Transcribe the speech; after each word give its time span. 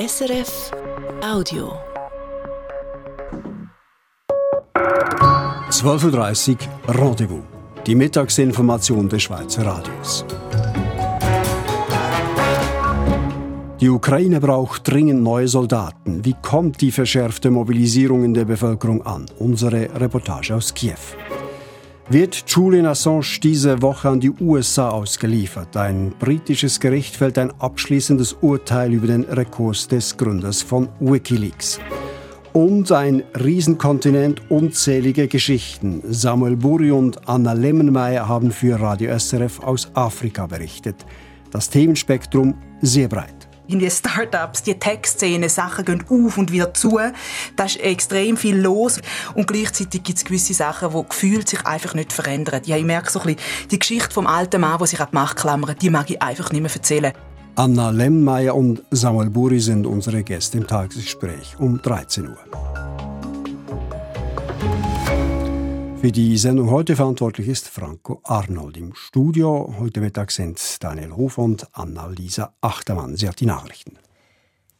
SRF 0.00 0.70
Audio. 1.22 1.72
12.30 5.68 6.56
Uhr 6.88 6.94
Rendezvous. 6.94 7.42
Die 7.86 7.94
Mittagsinformation 7.94 9.10
des 9.10 9.22
Schweizer 9.24 9.66
Radios. 9.66 10.24
Die 13.80 13.90
Ukraine 13.90 14.40
braucht 14.40 14.90
dringend 14.90 15.22
neue 15.22 15.48
Soldaten. 15.48 16.24
Wie 16.24 16.36
kommt 16.40 16.80
die 16.80 16.92
verschärfte 16.92 17.50
Mobilisierung 17.50 18.24
in 18.24 18.32
der 18.32 18.46
Bevölkerung 18.46 19.04
an? 19.04 19.26
Unsere 19.38 20.00
Reportage 20.00 20.54
aus 20.54 20.72
Kiew. 20.72 20.96
Wird 22.12 22.42
Julian 22.48 22.86
Assange 22.86 23.38
diese 23.40 23.82
Woche 23.82 24.08
an 24.08 24.18
die 24.18 24.32
USA 24.32 24.88
ausgeliefert? 24.88 25.76
Ein 25.76 26.12
britisches 26.18 26.80
Gericht 26.80 27.14
fällt 27.14 27.38
ein 27.38 27.52
abschließendes 27.60 28.32
Urteil 28.40 28.92
über 28.92 29.06
den 29.06 29.22
Rekurs 29.22 29.86
des 29.86 30.16
Gründers 30.16 30.60
von 30.60 30.88
Wikileaks. 30.98 31.78
Und 32.52 32.90
ein 32.90 33.22
Riesenkontinent, 33.40 34.50
unzählige 34.50 35.28
Geschichten. 35.28 36.02
Samuel 36.04 36.56
Buri 36.56 36.90
und 36.90 37.28
Anna 37.28 37.52
Lemmenmeier 37.52 38.26
haben 38.26 38.50
für 38.50 38.80
Radio 38.80 39.16
SRF 39.16 39.60
aus 39.60 39.88
Afrika 39.94 40.48
berichtet. 40.48 41.06
Das 41.52 41.70
Themenspektrum 41.70 42.56
sehr 42.82 43.06
breit 43.06 43.39
in 43.70 43.78
die 43.78 43.90
Startups, 43.90 44.62
die 44.62 44.78
Tech-Szene, 44.78 45.48
Sachen 45.48 45.84
gehen 45.84 46.04
auf 46.08 46.38
und 46.38 46.52
wieder 46.52 46.74
zu. 46.74 46.98
Da 47.56 47.64
ist 47.64 47.80
extrem 47.80 48.36
viel 48.36 48.56
los. 48.56 49.00
Und 49.34 49.46
gleichzeitig 49.46 50.02
gibt 50.02 50.18
es 50.18 50.24
gewisse 50.24 50.54
Sachen, 50.54 50.90
die 50.90 51.08
gefühlt 51.08 51.48
sich 51.48 51.64
einfach 51.66 51.94
nicht 51.94 52.12
verändern. 52.12 52.62
Ja, 52.64 52.76
ich 52.76 52.84
merke 52.84 53.10
so 53.10 53.20
ein 53.20 53.34
bisschen, 53.34 53.68
die 53.70 53.78
Geschichte 53.78 54.12
vom 54.12 54.26
alten 54.26 54.60
Mann, 54.60 54.78
der 54.78 54.86
sich 54.86 55.00
an 55.00 55.08
die 55.10 55.14
Macht 55.14 55.36
klammert, 55.36 55.82
die 55.82 55.90
mag 55.90 56.10
ich 56.10 56.20
einfach 56.20 56.50
nicht 56.52 56.62
mehr 56.62 56.72
erzählen. 56.72 57.12
Anna 57.56 57.90
Lemmeier 57.90 58.54
und 58.54 58.82
Samuel 58.90 59.28
Buri 59.28 59.60
sind 59.60 59.86
unsere 59.86 60.22
Gäste 60.22 60.58
im 60.58 60.66
Tagesgespräch 60.66 61.56
um 61.58 61.80
13 61.82 62.28
Uhr. 62.28 62.79
Für 66.00 66.12
die 66.12 66.38
Sendung 66.38 66.70
heute 66.70 66.96
verantwortlich 66.96 67.46
ist 67.46 67.68
Franco 67.68 68.22
Arnold. 68.24 68.78
Im 68.78 68.94
Studio 68.94 69.74
heute 69.78 70.00
Mittag 70.00 70.30
sind 70.30 70.82
Daniel 70.82 71.12
Hof 71.12 71.36
und 71.36 71.68
Anna-Lisa 71.72 72.54
Achtermann. 72.62 73.16
Sie 73.16 73.28
hat 73.28 73.38
die 73.38 73.44
Nachrichten. 73.44 73.98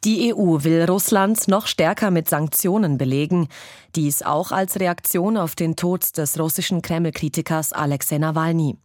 Die 0.03 0.33
EU 0.33 0.63
will 0.63 0.83
Russland 0.85 1.47
noch 1.47 1.67
stärker 1.67 2.09
mit 2.09 2.27
Sanktionen 2.27 2.97
belegen. 2.97 3.49
Dies 3.95 4.23
auch 4.23 4.51
als 4.51 4.79
Reaktion 4.79 5.37
auf 5.37 5.53
den 5.53 5.75
Tod 5.75 6.17
des 6.17 6.39
russischen 6.39 6.81
Kreml-Kritikers 6.81 7.71
Alexei 7.71 8.17
Nawalny. 8.17 8.77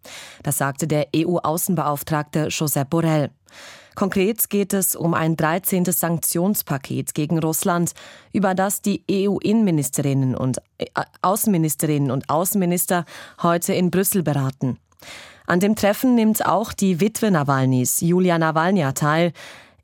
Das 0.42 0.58
sagte 0.58 0.86
der 0.86 1.08
EU-Außenbeauftragte 1.16 2.48
Josep 2.48 2.90
Borrell. 2.90 3.30
Konkret 3.96 4.50
geht 4.50 4.74
es 4.74 4.94
um 4.94 5.14
ein 5.14 5.36
13. 5.36 5.86
Sanktionspaket 5.86 7.14
gegen 7.14 7.38
Russland, 7.38 7.94
über 8.30 8.54
das 8.54 8.82
die 8.82 9.02
EU-Innenministerinnen 9.10 10.36
und 10.36 10.58
äh, 10.78 10.84
Außenministerinnen 11.22 12.10
und 12.10 12.28
Außenminister 12.28 13.06
heute 13.42 13.72
in 13.72 13.90
Brüssel 13.90 14.22
beraten. 14.22 14.78
An 15.46 15.60
dem 15.60 15.76
Treffen 15.76 16.14
nimmt 16.14 16.44
auch 16.44 16.74
die 16.74 17.00
Witwe 17.00 17.30
Nawalnys, 17.30 18.02
Julia 18.02 18.38
Nawalnya, 18.38 18.92
teil. 18.92 19.32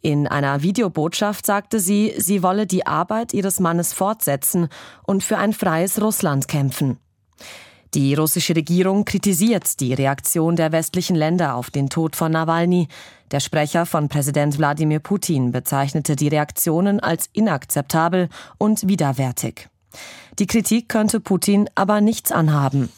In 0.02 0.26
einer 0.26 0.62
Videobotschaft 0.62 1.46
sagte 1.46 1.80
sie, 1.80 2.12
sie 2.18 2.42
wolle 2.42 2.66
die 2.66 2.86
Arbeit 2.86 3.32
ihres 3.32 3.60
Mannes 3.60 3.94
fortsetzen 3.94 4.68
und 5.04 5.24
für 5.24 5.38
ein 5.38 5.54
freies 5.54 6.02
Russland 6.02 6.48
kämpfen. 6.48 6.98
Die 7.94 8.14
russische 8.14 8.56
Regierung 8.56 9.04
kritisiert 9.04 9.78
die 9.80 9.92
Reaktion 9.92 10.56
der 10.56 10.72
westlichen 10.72 11.14
Länder 11.14 11.54
auf 11.54 11.70
den 11.70 11.90
Tod 11.90 12.16
von 12.16 12.32
Nawalny. 12.32 12.88
Der 13.30 13.40
Sprecher 13.40 13.84
von 13.84 14.08
Präsident 14.08 14.56
Wladimir 14.56 14.98
Putin 14.98 15.52
bezeichnete 15.52 16.16
die 16.16 16.28
Reaktionen 16.28 17.00
als 17.00 17.28
inakzeptabel 17.34 18.30
und 18.56 18.88
widerwärtig. 18.88 19.68
Die 20.38 20.46
Kritik 20.46 20.88
könnte 20.88 21.20
Putin 21.20 21.68
aber 21.74 22.00
nichts 22.00 22.32
anhaben. 22.32 22.88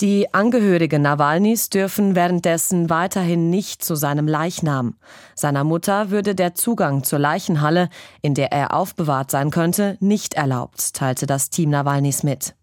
Die 0.00 0.32
Angehörigen 0.32 1.02
Nawalnys 1.02 1.68
dürfen 1.68 2.14
währenddessen 2.14 2.88
weiterhin 2.88 3.50
nicht 3.50 3.82
zu 3.82 3.96
seinem 3.96 4.28
Leichnam. 4.28 4.94
Seiner 5.34 5.64
Mutter 5.64 6.10
würde 6.10 6.36
der 6.36 6.54
Zugang 6.54 7.02
zur 7.02 7.18
Leichenhalle, 7.18 7.88
in 8.22 8.34
der 8.34 8.52
er 8.52 8.72
aufbewahrt 8.72 9.32
sein 9.32 9.50
könnte, 9.50 9.96
nicht 9.98 10.34
erlaubt, 10.34 10.94
teilte 10.94 11.26
das 11.26 11.50
Team 11.50 11.70
Nawalnys 11.70 12.22
mit. 12.22 12.54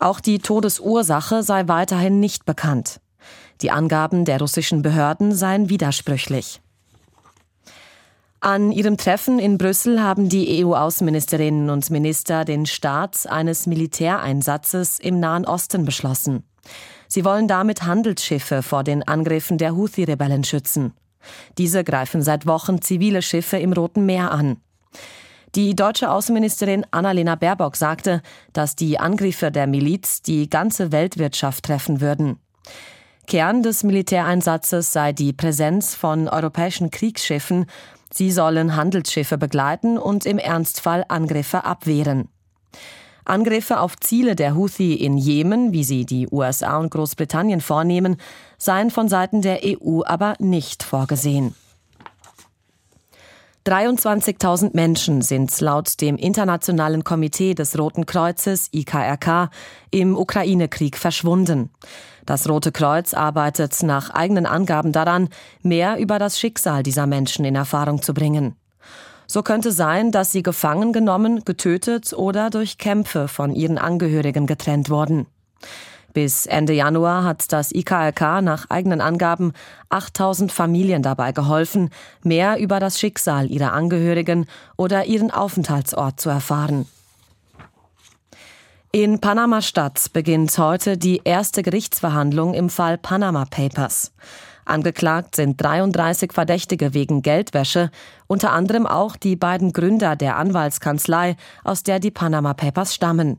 Auch 0.00 0.18
die 0.20 0.38
Todesursache 0.38 1.42
sei 1.42 1.68
weiterhin 1.68 2.20
nicht 2.20 2.46
bekannt. 2.46 3.00
Die 3.60 3.70
Angaben 3.70 4.24
der 4.24 4.40
russischen 4.40 4.80
Behörden 4.80 5.34
seien 5.34 5.68
widersprüchlich. 5.68 6.62
An 8.40 8.72
ihrem 8.72 8.96
Treffen 8.96 9.38
in 9.38 9.58
Brüssel 9.58 10.02
haben 10.02 10.30
die 10.30 10.64
EU-Außenministerinnen 10.64 11.68
und 11.68 11.90
Minister 11.90 12.46
den 12.46 12.64
Start 12.64 13.26
eines 13.26 13.66
Militäreinsatzes 13.66 14.98
im 14.98 15.20
Nahen 15.20 15.44
Osten 15.44 15.84
beschlossen. 15.84 16.44
Sie 17.06 17.26
wollen 17.26 17.48
damit 17.48 17.82
Handelsschiffe 17.82 18.62
vor 18.62 18.82
den 18.82 19.06
Angriffen 19.06 19.58
der 19.58 19.76
Houthi-Rebellen 19.76 20.44
schützen. 20.44 20.94
Diese 21.58 21.84
greifen 21.84 22.22
seit 22.22 22.46
Wochen 22.46 22.80
zivile 22.80 23.20
Schiffe 23.20 23.58
im 23.58 23.74
Roten 23.74 24.06
Meer 24.06 24.30
an. 24.30 24.56
Die 25.56 25.74
deutsche 25.74 26.12
Außenministerin 26.12 26.86
Annalena 26.92 27.34
Baerbock 27.34 27.74
sagte, 27.74 28.22
dass 28.52 28.76
die 28.76 29.00
Angriffe 29.00 29.50
der 29.50 29.66
Miliz 29.66 30.22
die 30.22 30.48
ganze 30.48 30.92
Weltwirtschaft 30.92 31.64
treffen 31.64 32.00
würden. 32.00 32.38
Kern 33.26 33.64
des 33.64 33.82
Militäreinsatzes 33.82 34.92
sei 34.92 35.12
die 35.12 35.32
Präsenz 35.32 35.96
von 35.96 36.28
europäischen 36.28 36.90
Kriegsschiffen. 36.90 37.66
Sie 38.12 38.30
sollen 38.30 38.76
Handelsschiffe 38.76 39.38
begleiten 39.38 39.98
und 39.98 40.24
im 40.24 40.38
Ernstfall 40.38 41.04
Angriffe 41.08 41.64
abwehren. 41.64 42.28
Angriffe 43.24 43.80
auf 43.80 43.96
Ziele 43.96 44.36
der 44.36 44.56
Houthi 44.56 44.94
in 44.94 45.16
Jemen, 45.16 45.72
wie 45.72 45.84
sie 45.84 46.06
die 46.06 46.28
USA 46.30 46.78
und 46.78 46.90
Großbritannien 46.90 47.60
vornehmen, 47.60 48.16
seien 48.56 48.90
von 48.90 49.08
Seiten 49.08 49.42
der 49.42 49.60
EU 49.64 50.02
aber 50.04 50.34
nicht 50.38 50.82
vorgesehen. 50.82 51.54
23.000 53.66 54.70
Menschen 54.72 55.20
sind 55.20 55.60
laut 55.60 56.00
dem 56.00 56.16
Internationalen 56.16 57.04
Komitee 57.04 57.54
des 57.54 57.78
Roten 57.78 58.06
Kreuzes 58.06 58.70
IKRK 58.72 59.50
im 59.90 60.16
Ukraine-Krieg 60.16 60.96
verschwunden. 60.96 61.68
Das 62.24 62.48
Rote 62.48 62.72
Kreuz 62.72 63.12
arbeitet 63.12 63.82
nach 63.82 64.08
eigenen 64.10 64.46
Angaben 64.46 64.92
daran, 64.92 65.28
mehr 65.62 65.98
über 65.98 66.18
das 66.18 66.38
Schicksal 66.38 66.82
dieser 66.82 67.06
Menschen 67.06 67.44
in 67.44 67.54
Erfahrung 67.54 68.00
zu 68.00 68.14
bringen. 68.14 68.56
So 69.26 69.42
könnte 69.42 69.72
sein, 69.72 70.10
dass 70.10 70.32
sie 70.32 70.42
gefangen 70.42 70.94
genommen, 70.94 71.44
getötet 71.44 72.14
oder 72.14 72.48
durch 72.48 72.78
Kämpfe 72.78 73.28
von 73.28 73.54
ihren 73.54 73.76
Angehörigen 73.76 74.46
getrennt 74.46 74.88
wurden. 74.88 75.26
Bis 76.12 76.46
Ende 76.46 76.72
Januar 76.72 77.24
hat 77.24 77.52
das 77.52 77.72
IKRK 77.72 78.42
nach 78.42 78.68
eigenen 78.68 79.00
Angaben 79.00 79.52
8000 79.90 80.50
Familien 80.50 81.02
dabei 81.02 81.32
geholfen, 81.32 81.90
mehr 82.22 82.58
über 82.58 82.80
das 82.80 82.98
Schicksal 82.98 83.50
ihrer 83.50 83.72
Angehörigen 83.72 84.46
oder 84.76 85.04
ihren 85.04 85.30
Aufenthaltsort 85.30 86.20
zu 86.20 86.28
erfahren. 86.28 86.86
In 88.92 89.20
Panama-Stadt 89.20 90.12
beginnt 90.12 90.58
heute 90.58 90.98
die 90.98 91.20
erste 91.22 91.62
Gerichtsverhandlung 91.62 92.54
im 92.54 92.68
Fall 92.68 92.98
Panama 92.98 93.44
Papers. 93.44 94.12
Angeklagt 94.64 95.36
sind 95.36 95.62
33 95.62 96.32
Verdächtige 96.32 96.92
wegen 96.92 97.22
Geldwäsche, 97.22 97.90
unter 98.26 98.50
anderem 98.50 98.88
auch 98.88 99.14
die 99.14 99.36
beiden 99.36 99.72
Gründer 99.72 100.16
der 100.16 100.36
Anwaltskanzlei, 100.36 101.36
aus 101.62 101.84
der 101.84 102.00
die 102.00 102.10
Panama 102.10 102.52
Papers 102.52 102.94
stammen. 102.94 103.38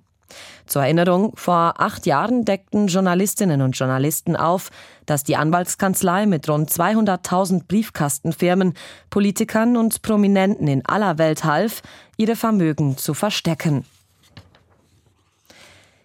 Zur 0.65 0.83
Erinnerung, 0.83 1.33
vor 1.35 1.75
acht 1.77 2.05
Jahren 2.05 2.45
deckten 2.45 2.87
Journalistinnen 2.87 3.61
und 3.61 3.77
Journalisten 3.77 4.35
auf, 4.35 4.69
dass 5.05 5.23
die 5.23 5.35
Anwaltskanzlei 5.35 6.25
mit 6.25 6.47
rund 6.47 6.69
200.000 6.69 7.67
Briefkastenfirmen, 7.67 8.73
Politikern 9.09 9.77
und 9.77 10.01
Prominenten 10.01 10.67
in 10.67 10.85
aller 10.85 11.17
Welt 11.17 11.43
half, 11.43 11.81
ihre 12.17 12.35
Vermögen 12.35 12.97
zu 12.97 13.13
verstecken. 13.13 13.85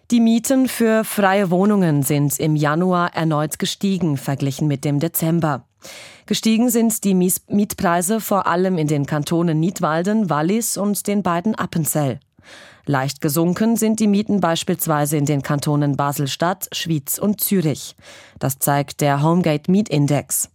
Die 0.09 0.21
Mieten 0.21 0.69
für 0.69 1.03
freie 1.03 1.51
Wohnungen 1.51 2.01
sind 2.01 2.39
im 2.39 2.55
Januar 2.55 3.13
erneut 3.13 3.59
gestiegen, 3.59 4.15
verglichen 4.15 4.67
mit 4.67 4.85
dem 4.85 5.01
Dezember. 5.01 5.65
Gestiegen 6.25 6.69
sind 6.69 7.03
die 7.03 7.13
Mietpreise 7.13 8.21
vor 8.21 8.47
allem 8.47 8.77
in 8.77 8.87
den 8.87 9.05
Kantonen 9.05 9.59
Nidwalden, 9.59 10.29
Wallis 10.29 10.77
und 10.77 11.07
den 11.07 11.23
beiden 11.23 11.55
Appenzell. 11.55 12.19
Leicht 12.85 13.21
gesunken 13.21 13.75
sind 13.75 13.99
die 13.99 14.07
Mieten 14.07 14.39
beispielsweise 14.39 15.17
in 15.17 15.25
den 15.25 15.41
Kantonen 15.41 15.97
Basel-Stadt, 15.97 16.69
Schwyz 16.71 17.17
und 17.17 17.41
Zürich. 17.41 17.95
Das 18.39 18.59
zeigt 18.59 19.01
der 19.01 19.21
Homegate 19.21 19.69
Mietindex. 19.69 20.49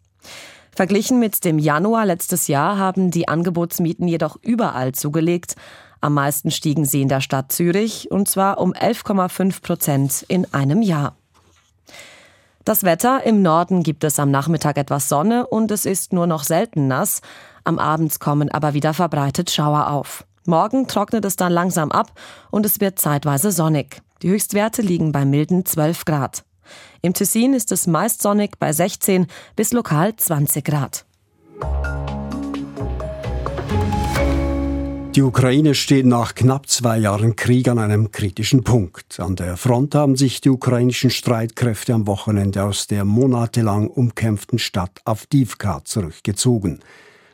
Verglichen 0.75 1.19
mit 1.19 1.45
dem 1.45 1.59
Januar 1.59 2.07
letztes 2.07 2.49
Jahr 2.49 2.79
haben 2.79 3.11
die 3.11 3.29
Angebotsmieten 3.29 4.09
jedoch 4.09 4.37
überall 4.41 4.93
zugelegt. 4.93 5.57
Am 6.01 6.15
meisten 6.15 6.51
stiegen 6.51 6.87
sie 6.87 7.03
in 7.03 7.09
der 7.09 7.21
Stadt 7.21 7.53
Zürich, 7.53 8.11
und 8.11 8.27
zwar 8.29 8.59
um 8.59 8.73
11,5 8.73 9.61
Prozent 9.61 10.25
in 10.29 10.53
einem 10.55 10.81
Jahr. 10.81 11.15
Das 12.65 12.85
Wetter 12.85 13.25
im 13.25 13.43
Norden 13.43 13.83
gibt 13.83 14.05
es 14.05 14.19
am 14.19 14.31
Nachmittag 14.31 14.79
etwas 14.79 15.09
Sonne 15.09 15.47
und 15.47 15.71
es 15.71 15.85
ist 15.85 16.13
nur 16.13 16.27
noch 16.27 16.45
selten 16.45 16.87
nass. 16.87 17.21
Am 17.65 17.79
Abend 17.79 18.19
kommen 18.21 18.51
aber 18.51 18.73
wieder 18.73 18.95
verbreitet 18.95 19.51
Schauer 19.51 19.91
auf. 19.91 20.25
Morgen 20.45 20.89
trocknet 20.89 21.25
es 21.25 21.37
dann 21.37 21.53
langsam 21.53 21.93
ab 21.93 22.13
und 22.51 22.67
es 22.67 22.81
wird 22.81 22.99
zeitweise 22.99 23.53
sonnig. 23.53 24.03
Die 24.23 24.31
Höchstwerte 24.31 24.83
liegen 24.83 25.13
bei 25.13 25.25
milden 25.25 25.65
12 25.65 26.05
Grad. 26.05 26.45
Im 27.01 27.15
Tessin 27.15 27.55
ist 27.55 27.71
es 27.71 27.87
meist 27.87 28.23
sonnig 28.23 28.59
bei 28.59 28.73
16 28.73 29.27
bis 29.55 29.73
lokal 29.73 30.17
20 30.17 30.65
Grad. 30.65 31.05
Die 35.15 35.23
Ukraine 35.23 35.75
steht 35.75 36.07
nach 36.07 36.35
knapp 36.35 36.69
zwei 36.69 36.97
Jahren 36.99 37.37
Krieg 37.37 37.69
an 37.69 37.79
einem 37.79 38.11
kritischen 38.11 38.65
Punkt. 38.65 39.21
An 39.21 39.37
der 39.37 39.57
Front 39.57 39.95
haben 39.95 40.17
sich 40.17 40.41
die 40.41 40.49
ukrainischen 40.49 41.11
Streitkräfte 41.11 41.93
am 41.93 42.07
Wochenende 42.07 42.65
aus 42.65 42.87
der 42.87 43.05
monatelang 43.05 43.89
umkämpften 43.89 44.59
Stadt 44.59 45.03
Avdivka 45.05 45.85
zurückgezogen. 45.85 46.81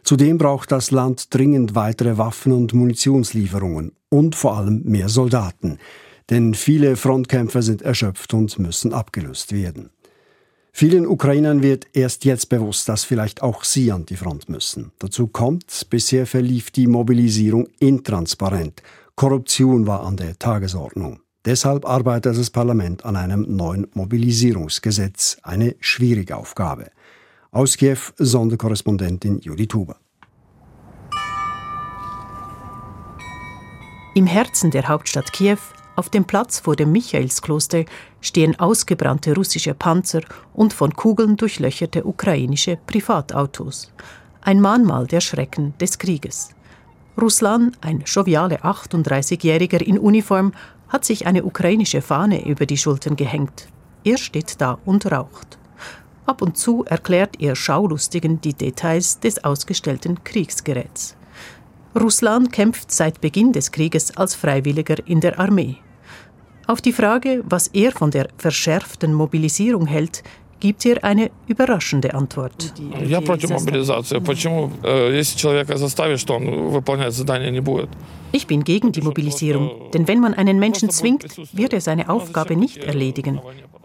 Zudem 0.09 0.39
braucht 0.39 0.73
das 0.73 0.91
Land 0.91 1.35
dringend 1.35 1.75
weitere 1.75 2.17
Waffen 2.17 2.53
und 2.53 2.73
Munitionslieferungen 2.73 3.93
und 4.09 4.35
vor 4.35 4.57
allem 4.57 4.83
mehr 4.85 5.11
Soldaten. 5.11 5.77
Denn 6.31 6.55
viele 6.55 6.97
Frontkämpfer 6.97 7.61
sind 7.61 7.83
erschöpft 7.83 8.33
und 8.33 8.59
müssen 8.59 8.95
abgelöst 8.95 9.53
werden. 9.53 9.91
Vielen 10.73 11.07
Ukrainern 11.07 11.63
wird 11.63 11.89
erst 11.93 12.25
jetzt 12.25 12.49
bewusst, 12.49 12.89
dass 12.89 13.05
vielleicht 13.05 13.43
auch 13.43 13.65
sie 13.65 13.93
an 13.93 14.07
die 14.07 14.17
Front 14.17 14.49
müssen. 14.49 14.93
Dazu 14.99 15.27
kommt, 15.27 15.89
bisher 15.91 16.25
verlief 16.25 16.71
die 16.71 16.87
Mobilisierung 16.87 17.69
intransparent. 17.79 18.83
Korruption 19.15 19.87
war 19.87 20.05
an 20.05 20.17
der 20.17 20.39
Tagesordnung. 20.39 21.21
Deshalb 21.45 21.85
arbeitet 21.85 22.39
das 22.39 22.49
Parlament 22.49 23.05
an 23.05 23.17
einem 23.17 23.45
neuen 23.47 23.87
Mobilisierungsgesetz. 23.93 25.37
Eine 25.43 25.77
schwierige 25.81 26.39
Aufgabe. 26.39 26.87
Aus 27.51 27.79
Kiew 27.79 27.99
Sonderkorrespondentin 28.19 29.39
Juli 29.41 29.67
Tuba. 29.67 29.97
Im 34.15 34.27
Herzen 34.27 34.71
der 34.71 34.87
Hauptstadt 34.87 35.33
Kiew 35.33 35.57
auf 35.97 36.11
dem 36.11 36.27
Platz 36.27 36.61
vor 36.61 36.77
dem 36.77 36.93
Michaelskloster 36.93 37.87
stehen 38.21 38.61
ausgebrannte 38.61 39.35
russische 39.35 39.73
Panzer 39.73 40.21
und 40.53 40.75
von 40.75 40.95
Kugeln 40.95 41.39
durchlöcherte 41.39 42.05
ukrainische 42.05 42.77
Privatautos. 42.87 43.95
Ein 44.43 44.61
Mahnmal 44.61 45.07
der 45.07 45.23
Schrecken 45.23 45.73
des 45.79 45.99
Krieges. 45.99 46.51
Ruslan, 47.19 47.75
ein 47.81 48.03
joviale 48.05 48.59
38-Jähriger 48.59 49.81
in 49.81 49.99
Uniform, 49.99 50.53
hat 50.89 51.07
sich 51.07 51.27
eine 51.27 51.45
ukrainische 51.45 52.03
Fahne 52.03 52.47
über 52.47 52.67
die 52.67 52.77
Schultern 52.77 53.17
gehängt. 53.17 53.69
Er 54.05 54.19
steht 54.19 54.61
da 54.61 54.79
und 54.85 55.11
raucht. 55.11 55.59
Ab 56.29 56.43
und 56.43 56.59
zu 56.59 56.85
erklärt 56.85 57.41
er 57.41 57.57
Schaulustigen 57.57 58.39
die 58.43 58.53
Details 58.53 59.19
des 59.19 59.43
ausgestellten 59.45 60.23
Kriegsgeräts. 60.25 61.17
Russland 61.99 62.53
kämpft 62.53 62.93
seit 62.93 63.23
Beginn 63.23 63.55
des 63.55 63.73
Krieges 63.73 64.15
als 64.15 64.35
Freiwilliger 64.35 64.97
in 65.07 65.23
der 65.23 65.41
Armee. 65.41 65.77
Auf 66.67 66.83
die 66.83 66.93
Frage, 66.93 67.43
was 67.49 67.69
er 67.69 67.93
von 67.93 68.11
der 68.11 68.29
verschärften 68.37 69.15
Mobilisierung 69.15 69.87
hält, 69.87 70.23
gibt 70.61 70.85
er 70.85 71.03
eine 71.03 71.31
überraschende 71.47 72.13
Antwort. 72.13 72.75
Ich 78.33 78.47
bin 78.47 78.65
gegen 78.65 78.93
die 78.93 79.01
Mobilisierung, 79.01 79.91
denn 79.95 80.07
wenn 80.07 80.21
man 80.21 80.35
einen 80.35 80.59
Menschen 80.59 80.91
zwingt, 80.91 81.57
wird 81.57 81.73
er 81.73 81.81
seine 81.81 82.11
Aufgabe 82.11 82.55
nicht 82.55 82.77
erledigen. 82.77 83.41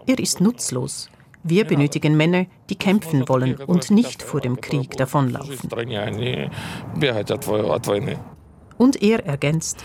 Er 0.05 0.19
ist 0.19 0.41
nutzlos. 0.41 1.09
Wir 1.43 1.65
benötigen 1.65 2.15
Männer, 2.15 2.45
die 2.69 2.75
kämpfen 2.75 3.27
wollen 3.27 3.55
und 3.55 3.91
nicht 3.91 4.23
vor 4.23 4.39
dem 4.39 4.61
Krieg 4.61 4.91
davonlaufen. 4.91 5.69
Und 8.77 9.01
er 9.03 9.25
ergänzt. 9.25 9.83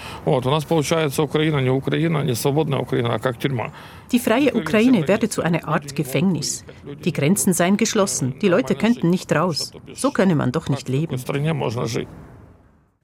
Die 4.12 4.18
freie 4.18 4.54
Ukraine 4.54 5.08
werde 5.08 5.28
zu 5.28 5.42
einer 5.42 5.68
Art 5.68 5.94
Gefängnis. 5.94 6.64
Die 7.04 7.12
Grenzen 7.12 7.52
seien 7.52 7.76
geschlossen, 7.76 8.38
die 8.40 8.48
Leute 8.48 8.74
könnten 8.74 9.10
nicht 9.10 9.32
raus. 9.32 9.72
So 9.94 10.10
könne 10.10 10.34
man 10.34 10.52
doch 10.52 10.68
nicht 10.68 10.88
leben. 10.88 11.16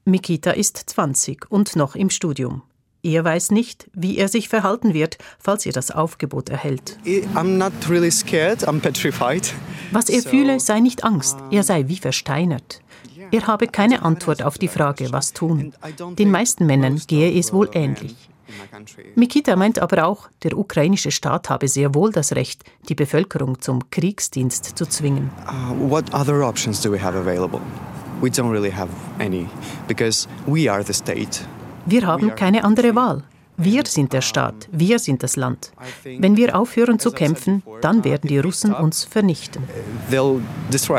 Mikita 0.06 0.50
ist 0.50 0.76
20 0.76 1.50
und 1.50 1.76
noch 1.76 1.94
im 1.96 2.10
Studium. 2.10 2.62
Er 3.04 3.22
weiß 3.22 3.50
nicht, 3.50 3.90
wie 3.92 4.16
er 4.16 4.28
sich 4.28 4.48
verhalten 4.48 4.94
wird, 4.94 5.18
falls 5.38 5.66
er 5.66 5.72
das 5.72 5.90
Aufgebot 5.90 6.48
erhält. 6.48 6.98
Really 7.04 8.10
scared, 8.10 8.66
Was 9.92 10.08
er 10.08 10.22
fühle, 10.22 10.58
sei 10.58 10.80
nicht 10.80 11.04
Angst, 11.04 11.36
er 11.50 11.62
sei 11.64 11.86
wie 11.86 11.98
versteinert. 11.98 12.80
Er 13.30 13.46
habe 13.46 13.66
keine 13.66 14.02
Antwort 14.02 14.42
auf 14.42 14.56
die 14.56 14.68
Frage, 14.68 15.12
was 15.12 15.34
tun. 15.34 15.74
Den 16.18 16.30
meisten 16.30 16.64
Männern 16.64 17.00
gehe 17.06 17.38
es 17.38 17.52
wohl 17.52 17.68
ähnlich. 17.74 18.16
Mikita 19.14 19.54
meint 19.56 19.78
aber 19.78 20.06
auch, 20.06 20.28
der 20.42 20.56
ukrainische 20.56 21.10
Staat 21.10 21.50
habe 21.50 21.68
sehr 21.68 21.94
wohl 21.94 22.10
das 22.10 22.32
Recht, 22.32 22.62
die 22.88 22.94
Bevölkerung 22.94 23.60
zum 23.60 23.90
Kriegsdienst 23.90 24.78
zu 24.78 24.86
zwingen. 24.86 25.30
Uh, 25.46 25.90
what 25.90 26.14
other 26.14 26.42
options 26.42 26.80
do 26.80 26.90
we 26.90 27.02
have 27.02 27.18
available? 27.18 27.60
We 28.22 28.30
don't 28.30 28.50
really 28.50 28.70
have 28.70 28.88
any 29.18 29.46
because 29.88 30.26
we 30.46 30.70
are 30.70 30.82
the 30.82 30.94
state. 30.94 31.46
Wir 31.86 32.06
haben 32.06 32.34
keine 32.34 32.64
andere 32.64 32.94
Wahl. 32.94 33.22
Wir 33.56 33.84
sind 33.86 34.12
der 34.12 34.22
Staat, 34.22 34.69
wir 34.72 34.98
sind 34.98 35.22
das 35.22 35.36
Land. 35.36 35.72
Wenn 36.02 36.36
wir 36.36 36.58
aufhören 36.58 36.98
zu 36.98 37.12
kämpfen, 37.12 37.62
dann 37.82 38.02
werden 38.02 38.26
die 38.28 38.38
Russen 38.38 38.75
uns 38.75 39.04
vernichten. 39.04 39.62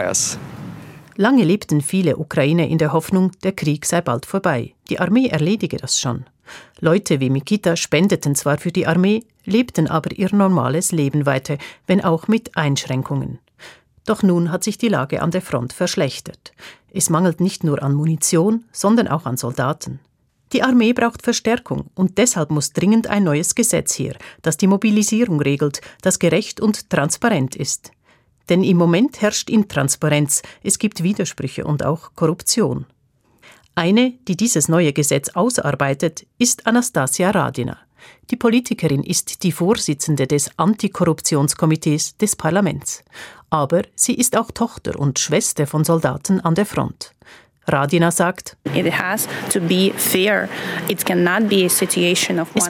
Us. 0.08 0.38
Lange 1.18 1.44
lebten 1.44 1.82
viele 1.82 2.18
Ukrainer 2.18 2.68
in 2.68 2.78
der 2.78 2.94
Hoffnung, 2.94 3.32
der 3.44 3.52
Krieg 3.52 3.86
sei 3.86 4.02
bald 4.02 4.26
vorbei. 4.26 4.74
Die 4.90 5.00
Armee 5.00 5.28
erledige 5.28 5.78
das 5.78 6.00
schon. 6.00 6.26
Leute 6.80 7.20
wie 7.20 7.30
Mikita 7.30 7.76
spendeten 7.76 8.36
zwar 8.36 8.58
für 8.58 8.72
die 8.72 8.86
Armee, 8.88 9.24
lebten 9.44 9.88
aber 9.88 10.12
ihr 10.12 10.34
normales 10.34 10.92
Leben 10.92 11.26
weiter, 11.26 11.58
wenn 11.88 12.04
auch 12.04 12.28
mit 12.28 12.56
Einschränkungen. 12.56 13.40
Doch 14.06 14.24
nun 14.24 14.52
hat 14.52 14.64
sich 14.64 14.78
die 14.78 14.90
Lage 14.90 15.22
an 15.22 15.32
der 15.32 15.42
Front 15.42 15.74
verschlechtert. 15.74 16.54
Es 16.94 17.10
mangelt 17.10 17.42
nicht 17.42 17.64
nur 17.64 17.82
an 17.82 17.96
Munition, 17.96 18.66
sondern 18.72 19.08
auch 19.08 19.26
an 19.26 19.38
Soldaten. 19.38 20.00
Die 20.54 20.62
Armee 20.62 20.94
braucht 20.94 21.24
Verstärkung 21.24 21.90
und 21.96 22.18
deshalb 22.18 22.52
muss 22.52 22.72
dringend 22.72 23.08
ein 23.08 23.24
neues 23.24 23.56
Gesetz 23.56 23.98
her, 23.98 24.16
das 24.42 24.58
die 24.58 24.68
Mobilisierung 24.68 25.42
regelt, 25.42 25.82
das 26.02 26.20
gerecht 26.20 26.62
und 26.62 26.90
transparent 26.90 27.56
ist. 27.56 27.92
Denn 28.50 28.64
im 28.64 28.78
Moment 28.78 29.22
herrscht 29.22 29.50
Intransparenz, 29.50 30.44
es 30.64 30.78
gibt 30.78 31.02
Widersprüche 31.02 31.66
und 31.66 31.84
auch 31.84 32.12
Korruption. 32.16 32.86
Eine, 33.74 34.14
die 34.28 34.38
dieses 34.38 34.70
neue 34.70 34.94
Gesetz 34.94 35.30
ausarbeitet, 35.30 36.26
ist 36.38 36.66
Anastasia 36.68 37.32
Radina. 37.32 37.78
Die 38.30 38.36
Politikerin 38.36 39.04
ist 39.04 39.44
die 39.44 39.52
Vorsitzende 39.52 40.28
des 40.28 40.50
Antikorruptionskomitees 40.58 42.18
des 42.18 42.36
Parlaments. 42.36 43.04
Aber 43.50 43.82
sie 43.96 44.14
ist 44.14 44.38
auch 44.38 44.52
Tochter 44.52 45.00
und 45.00 45.20
Schwester 45.20 45.68
von 45.68 45.84
Soldaten 45.84 46.40
an 46.40 46.56
der 46.56 46.66
Front. 46.66 47.12
Radina 47.68 48.12
sagt, 48.12 48.58
es 48.64 48.98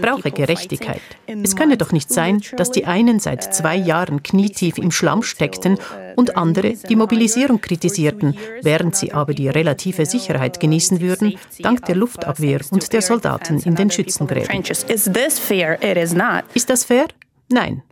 brauche 0.02 0.32
Gerechtigkeit. 0.32 1.02
Es 1.28 1.56
könne 1.56 1.78
doch 1.78 1.92
nicht 1.92 2.12
sein, 2.12 2.42
dass 2.56 2.72
die 2.72 2.86
einen 2.86 3.20
seit 3.20 3.54
zwei 3.54 3.76
Jahren 3.76 4.24
knietief 4.24 4.78
im 4.78 4.92
Schlamm 4.92 5.24
steckten 5.24 5.78
und 6.16 6.38
andere 6.38 6.74
die 6.74 6.96
Mobilisierung 6.96 7.60
kritisierten, 7.60 8.38
während 8.62 8.96
sie 8.96 9.12
aber 9.12 9.34
die 9.34 9.50
relative 9.50 10.06
Sicherheit 10.06 10.60
genießen 10.60 11.02
würden, 11.02 11.38
dank 11.60 11.86
der 11.86 11.96
Luftabwehr 11.96 12.62
und 12.72 12.94
der 12.94 13.02
Soldaten 13.02 13.60
in 13.60 13.76
den 13.76 13.92
Schützengräben. 13.92 14.64
Ist 16.54 16.70
das 16.70 16.86
fair? 16.86 17.08
Nein. 17.50 17.84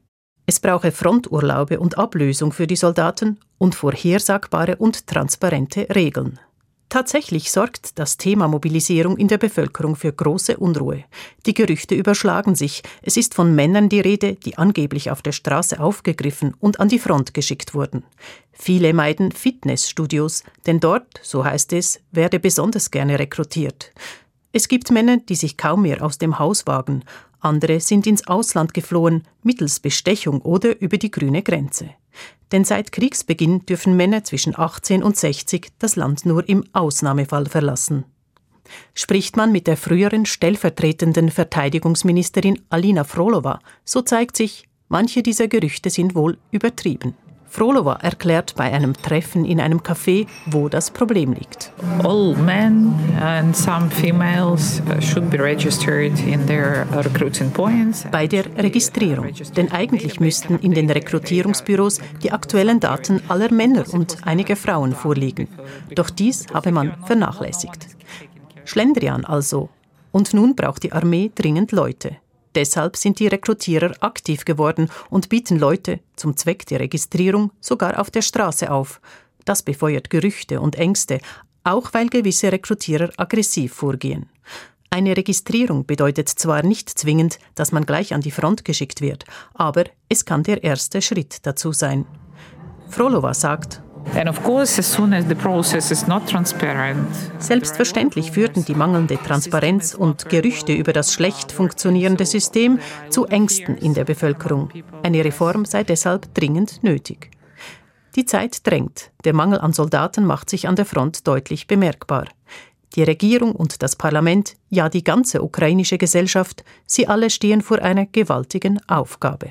Es 0.45 0.59
brauche 0.59 0.91
Fronturlaube 0.91 1.79
und 1.79 1.97
Ablösung 1.97 2.51
für 2.51 2.67
die 2.67 2.75
Soldaten 2.75 3.39
und 3.57 3.75
vorhersagbare 3.75 4.75
und 4.75 5.07
transparente 5.07 5.87
Regeln. 5.95 6.37
Tatsächlich 6.93 7.51
sorgt 7.51 7.97
das 7.97 8.17
Thema 8.17 8.47
Mobilisierung 8.47 9.17
in 9.17 9.27
der 9.27 9.39
Bevölkerung 9.39 9.95
für 9.95 10.13
große 10.13 10.57
Unruhe. 10.57 11.05
Die 11.47 11.55
Gerüchte 11.55 11.95
überschlagen 11.95 12.53
sich. 12.53 12.83
Es 13.01 13.17
ist 13.17 13.33
von 13.33 13.55
Männern 13.55 13.89
die 13.89 13.99
Rede, 13.99 14.35
die 14.35 14.59
angeblich 14.59 15.09
auf 15.09 15.23
der 15.23 15.31
Straße 15.31 15.79
aufgegriffen 15.79 16.53
und 16.59 16.79
an 16.79 16.89
die 16.89 16.99
Front 16.99 17.33
geschickt 17.33 17.73
wurden. 17.73 18.03
Viele 18.51 18.93
meiden 18.93 19.31
Fitnessstudios, 19.31 20.43
denn 20.67 20.79
dort, 20.79 21.19
so 21.23 21.43
heißt 21.43 21.73
es, 21.73 21.99
werde 22.11 22.39
besonders 22.39 22.91
gerne 22.91 23.17
rekrutiert. 23.17 23.91
Es 24.51 24.67
gibt 24.67 24.91
Männer, 24.91 25.17
die 25.17 25.33
sich 25.33 25.57
kaum 25.57 25.81
mehr 25.81 26.03
aus 26.03 26.19
dem 26.19 26.37
Haus 26.37 26.67
wagen. 26.67 27.05
Andere 27.39 27.79
sind 27.79 28.05
ins 28.05 28.27
Ausland 28.27 28.75
geflohen, 28.75 29.23
mittels 29.41 29.79
Bestechung 29.79 30.41
oder 30.41 30.79
über 30.79 30.99
die 30.99 31.09
grüne 31.09 31.41
Grenze. 31.41 31.89
Denn 32.51 32.63
seit 32.63 32.91
Kriegsbeginn 32.91 33.65
dürfen 33.65 33.95
Männer 33.95 34.23
zwischen 34.23 34.57
18 34.57 35.03
und 35.03 35.17
60 35.17 35.71
das 35.79 35.95
Land 35.95 36.25
nur 36.25 36.47
im 36.47 36.63
Ausnahmefall 36.73 37.47
verlassen. 37.47 38.05
Spricht 38.93 39.37
man 39.37 39.51
mit 39.51 39.67
der 39.67 39.77
früheren 39.77 40.25
stellvertretenden 40.25 41.31
Verteidigungsministerin 41.31 42.61
Alina 42.69 43.03
Frolova, 43.03 43.59
so 43.83 44.01
zeigt 44.01 44.37
sich, 44.37 44.67
manche 44.87 45.23
dieser 45.23 45.47
Gerüchte 45.47 45.89
sind 45.89 46.15
wohl 46.15 46.37
übertrieben. 46.51 47.15
Frolova 47.53 47.99
erklärt 48.01 48.55
bei 48.55 48.73
einem 48.73 48.93
Treffen 48.93 49.45
in 49.45 49.61
einem 49.61 49.81
Café, 49.81 50.25
wo 50.47 50.69
das 50.69 50.89
Problem 50.89 51.33
liegt. 51.33 51.71
All 52.03 52.35
men 52.35 52.95
and 53.21 53.55
some 53.55 53.91
females 53.91 54.81
uh, 54.87 54.99
should 54.99 55.29
be 55.29 55.37
registered 55.37 56.19
in 56.25 56.47
their 56.47 56.87
recruiting 56.91 57.51
points. 57.51 58.07
Bei 58.11 58.25
der 58.25 58.45
Registrierung. 58.57 59.27
Denn 59.55 59.71
eigentlich 59.71 60.19
müssten 60.19 60.57
in 60.57 60.71
den 60.71 60.89
Rekrutierungsbüros 60.89 61.99
die 62.23 62.31
aktuellen 62.31 62.79
Daten 62.79 63.21
aller 63.27 63.53
Männer 63.53 63.85
und 63.93 64.17
einiger 64.25 64.55
Frauen 64.55 64.95
vorliegen. 64.95 65.47
Doch 65.93 66.09
dies 66.09 66.47
habe 66.51 66.71
man 66.71 66.95
vernachlässigt. 67.05 67.85
Schlendrian 68.65 69.25
also. 69.25 69.69
Und 70.11 70.33
nun 70.33 70.55
braucht 70.55 70.81
die 70.81 70.91
Armee 70.91 71.29
dringend 71.35 71.71
Leute. 71.71 72.17
Deshalb 72.55 72.97
sind 72.97 73.19
die 73.19 73.27
Rekrutierer 73.27 73.93
aktiv 73.99 74.45
geworden 74.45 74.89
und 75.09 75.29
bieten 75.29 75.57
Leute 75.57 75.99
zum 76.15 76.37
Zweck 76.37 76.65
der 76.67 76.79
Registrierung 76.79 77.51
sogar 77.59 77.99
auf 77.99 78.11
der 78.11 78.21
Straße 78.21 78.71
auf. 78.71 79.01
Das 79.45 79.63
befeuert 79.63 80.09
Gerüchte 80.09 80.61
und 80.61 80.75
Ängste, 80.75 81.19
auch 81.63 81.93
weil 81.93 82.07
gewisse 82.07 82.51
Rekrutierer 82.51 83.09
aggressiv 83.17 83.73
vorgehen. 83.73 84.29
Eine 84.89 85.17
Registrierung 85.17 85.87
bedeutet 85.87 86.29
zwar 86.29 86.61
nicht 86.61 86.87
zwingend, 86.87 87.39
dass 87.55 87.71
man 87.71 87.85
gleich 87.85 88.13
an 88.13 88.21
die 88.21 88.29
Front 88.29 88.63
geschickt 88.63 89.01
wird, 89.01 89.25
aber 89.55 89.85
es 90.07 90.23
kann 90.23 90.43
der 90.43 90.63
erste 90.63 91.01
Schritt 91.01 91.47
dazu 91.47 91.71
sein. 91.71 92.05
Frolova 92.89 93.33
sagt, 93.33 93.81
Selbstverständlich 97.39 98.31
führten 98.31 98.65
die 98.65 98.75
mangelnde 98.75 99.17
Transparenz 99.17 99.93
und 99.93 100.29
Gerüchte 100.29 100.73
über 100.73 100.93
das 100.93 101.13
schlecht 101.13 101.51
funktionierende 101.51 102.25
System 102.25 102.79
zu 103.09 103.25
Ängsten 103.25 103.77
in 103.77 103.93
der 103.93 104.05
Bevölkerung. 104.05 104.69
Eine 105.03 105.25
Reform 105.25 105.65
sei 105.65 105.83
deshalb 105.83 106.33
dringend 106.33 106.83
nötig. 106.83 107.31
Die 108.15 108.25
Zeit 108.25 108.67
drängt. 108.67 109.11
Der 109.23 109.33
Mangel 109.33 109.59
an 109.59 109.73
Soldaten 109.73 110.25
macht 110.25 110.49
sich 110.49 110.67
an 110.67 110.75
der 110.75 110.85
Front 110.85 111.27
deutlich 111.27 111.65
bemerkbar. 111.67 112.25
Die 112.95 113.03
Regierung 113.03 113.55
und 113.55 113.81
das 113.81 113.95
Parlament, 113.95 114.55
ja 114.69 114.87
die 114.87 115.03
ganze 115.03 115.41
ukrainische 115.41 115.97
Gesellschaft, 115.97 116.63
sie 116.85 117.07
alle 117.07 117.31
stehen 117.31 117.61
vor 117.61 117.79
einer 117.79 118.05
gewaltigen 118.05 118.79
Aufgabe. 118.87 119.49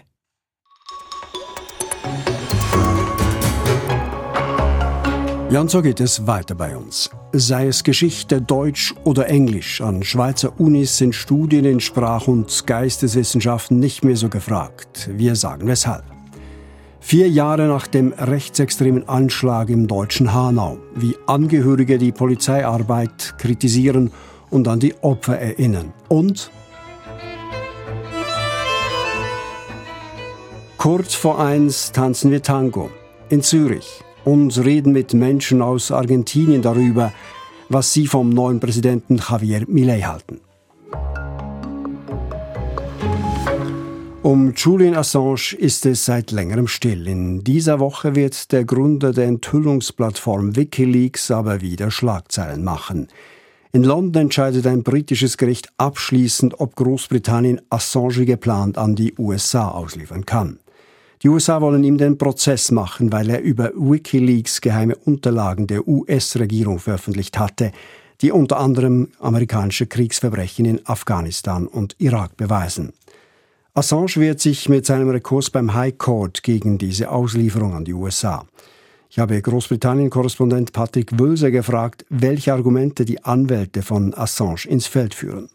Ja, 5.53 5.61
und 5.61 5.71
so 5.71 5.83
geht 5.83 6.01
es 6.01 6.27
weiter 6.27 6.55
bei 6.55 6.75
uns. 6.75 7.11
Sei 7.35 7.67
es 7.67 7.85
Geschichte, 7.85 8.41
Deutsch 8.41 8.95
oder 9.05 9.29
Englisch, 9.29 9.83
an 9.83 10.03
Schweizer 10.03 10.59
Unis 10.59 10.97
sind 10.97 11.15
Studien 11.15 11.67
in 11.67 11.79
Sprach- 11.79 12.27
und 12.27 12.67
Geisteswissenschaften 12.67 13.79
nicht 13.79 14.03
mehr 14.03 14.17
so 14.17 14.31
gefragt. 14.31 15.11
Wir 15.13 15.37
sagen 15.37 15.67
weshalb. 15.67 16.05
Vier 17.01 17.29
Jahre 17.29 17.69
nach 17.69 17.87
dem 17.87 18.15
rechtsextremen 18.15 19.07
Anschlag 19.11 19.69
im 19.69 19.89
deutschen 19.89 20.33
Hanau, 20.33 20.79
wie 20.95 21.17
Angehörige 21.27 21.99
die 21.99 22.13
Polizeiarbeit 22.13 23.35
kritisieren 23.37 24.11
und 24.49 24.67
an 24.69 24.81
die 24.81 24.95
Opfer 25.03 25.39
erinnern. 25.39 25.93
Und 26.09 26.51
kurz 30.79 31.13
vor 31.13 31.45
eins 31.45 31.93
tanzen 31.93 32.31
wir 32.31 32.43
Tango 32.43 32.89
in 33.29 33.43
Zürich 33.43 34.03
und 34.25 34.57
reden 34.65 34.93
mit 34.93 35.15
Menschen 35.15 35.63
aus 35.63 35.91
Argentinien 35.91 36.63
darüber, 36.63 37.13
was 37.69 37.93
sie 37.93 38.07
vom 38.07 38.31
neuen 38.31 38.61
Präsidenten 38.61 39.17
Javier 39.17 39.65
Milei 39.67 40.01
halten. 40.01 40.41
Um 44.23 44.55
Julian 44.55 44.95
Assange 44.95 45.57
ist 45.59 45.85
es 45.85 46.05
seit 46.05 46.31
längerem 46.31 46.69
still. 46.69 47.09
In 47.09 47.43
dieser 47.43 47.81
Woche 47.81 48.15
wird 48.15 48.53
der 48.53 48.65
Gründer 48.65 49.13
der 49.13 49.27
Enthüllungsplattform 49.27 50.55
Wikileaks 50.55 51.33
aber 51.33 51.61
wieder 51.61 51.91
Schlagzeilen 51.91 52.63
machen. 52.63 53.09
In 53.73 53.83
London 53.83 54.23
entscheidet 54.23 54.67
ein 54.69 54.85
britisches 54.85 55.39
Gericht 55.39 55.71
abschließend, 55.77 56.61
ob 56.61 56.77
Großbritannien 56.77 57.63
Assange 57.71 58.25
geplant 58.25 58.79
an 58.79 58.95
die 58.95 59.15
USA 59.19 59.69
ausliefern 59.69 60.25
kann. 60.25 60.61
Die 61.23 61.29
USA 61.29 61.61
wollen 61.61 61.85
ihm 61.85 61.99
den 61.99 62.19
Prozess 62.19 62.73
machen, 62.73 63.13
weil 63.13 63.31
er 63.31 63.41
über 63.43 63.71
Wikileaks 63.77 64.61
geheime 64.61 64.97
Unterlagen 64.97 65.69
der 65.69 65.87
US-Regierung 65.87 66.81
veröffentlicht 66.81 67.39
hatte, 67.39 67.71
die 68.23 68.33
unter 68.33 68.59
anderem 68.59 69.09
amerikanische 69.21 69.87
Kriegsverbrechen 69.87 70.65
in 70.65 70.81
Afghanistan 70.85 71.69
und 71.69 71.95
Irak 71.99 72.37
beweisen. 72.37 72.93
Assange 73.73 74.17
wehrt 74.17 74.41
sich 74.41 74.69
mit 74.69 74.85
seinem 74.85 75.11
Rekurs 75.11 75.51
beim 75.51 75.75
High 75.75 75.97
Court 75.97 76.43
gegen 76.43 76.77
diese 76.77 77.11
Auslieferung 77.11 77.75
an 77.75 77.85
die 77.85 77.95
USA. 77.95 78.45
Ich 79.09 79.21
habe 79.21 79.41
Großbritannien-Korrespondent 79.41 80.73
Patrick 80.73 81.19
Wölser 81.21 81.53
gefragt, 81.53 82.05
welche 82.09 82.53
Argumente 82.53 83.05
die 83.05 83.23
Anwälte 83.23 83.83
von 83.83 84.13
Assange 84.13 84.67
ins 84.67 84.89
Feld 84.89 85.15
führen. 85.15 85.49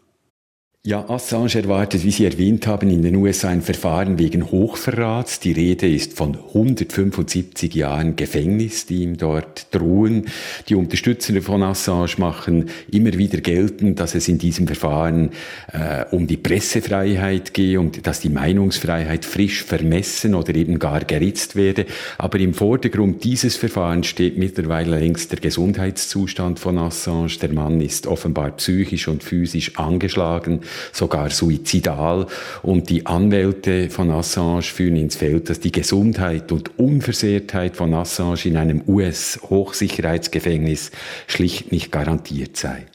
Ja, 0.86 1.10
Assange 1.10 1.56
erwartet, 1.56 2.04
wie 2.04 2.12
Sie 2.12 2.24
erwähnt 2.24 2.68
haben, 2.68 2.88
in 2.88 3.02
den 3.02 3.16
USA 3.16 3.48
ein 3.48 3.62
Verfahren 3.62 4.18
wegen 4.18 4.50
Hochverrats. 4.50 5.40
Die 5.40 5.50
Rede 5.50 5.86
ist 5.86 6.16
von 6.16 6.36
175 6.36 7.74
Jahren 7.74 8.14
Gefängnis, 8.14 8.86
die 8.86 9.02
ihm 9.02 9.16
dort 9.18 9.74
drohen. 9.74 10.28
Die 10.68 10.76
Unterstützer 10.76 11.42
von 11.42 11.64
Assange 11.64 12.12
machen 12.18 12.70
immer 12.92 13.12
wieder 13.14 13.40
geltend, 13.40 13.98
dass 13.98 14.14
es 14.14 14.28
in 14.28 14.38
diesem 14.38 14.68
Verfahren 14.68 15.30
äh, 15.72 16.04
um 16.12 16.28
die 16.28 16.36
Pressefreiheit 16.36 17.52
gehe 17.52 17.80
und 17.80 18.06
dass 18.06 18.20
die 18.20 18.30
Meinungsfreiheit 18.30 19.24
frisch 19.24 19.64
vermessen 19.64 20.34
oder 20.36 20.54
eben 20.54 20.78
gar 20.78 21.00
geritzt 21.00 21.56
werde. 21.56 21.86
Aber 22.18 22.38
im 22.38 22.54
Vordergrund 22.54 23.24
dieses 23.24 23.56
Verfahrens 23.56 24.06
steht 24.06 24.38
mittlerweile 24.38 25.00
längst 25.00 25.32
der 25.32 25.40
Gesundheitszustand 25.40 26.60
von 26.60 26.78
Assange. 26.78 27.36
Der 27.42 27.52
Mann 27.52 27.80
ist 27.80 28.06
offenbar 28.06 28.52
psychisch 28.52 29.08
und 29.08 29.24
physisch 29.24 29.76
angeschlagen 29.76 30.60
sogar 30.92 31.30
suizidal. 31.30 32.26
Und 32.62 32.90
die 32.90 33.06
Anwälte 33.06 33.90
von 33.90 34.10
Assange 34.10 34.62
führen 34.62 34.96
ins 34.96 35.16
Feld, 35.16 35.50
dass 35.50 35.60
die 35.60 35.72
Gesundheit 35.72 36.52
und 36.52 36.78
Unversehrtheit 36.78 37.76
von 37.76 37.92
Assange 37.94 38.44
in 38.44 38.56
einem 38.56 38.82
US-Hochsicherheitsgefängnis 38.86 40.90
schlicht 41.26 41.72
nicht 41.72 41.92
garantiert 41.92 42.56
sei. 42.56 42.86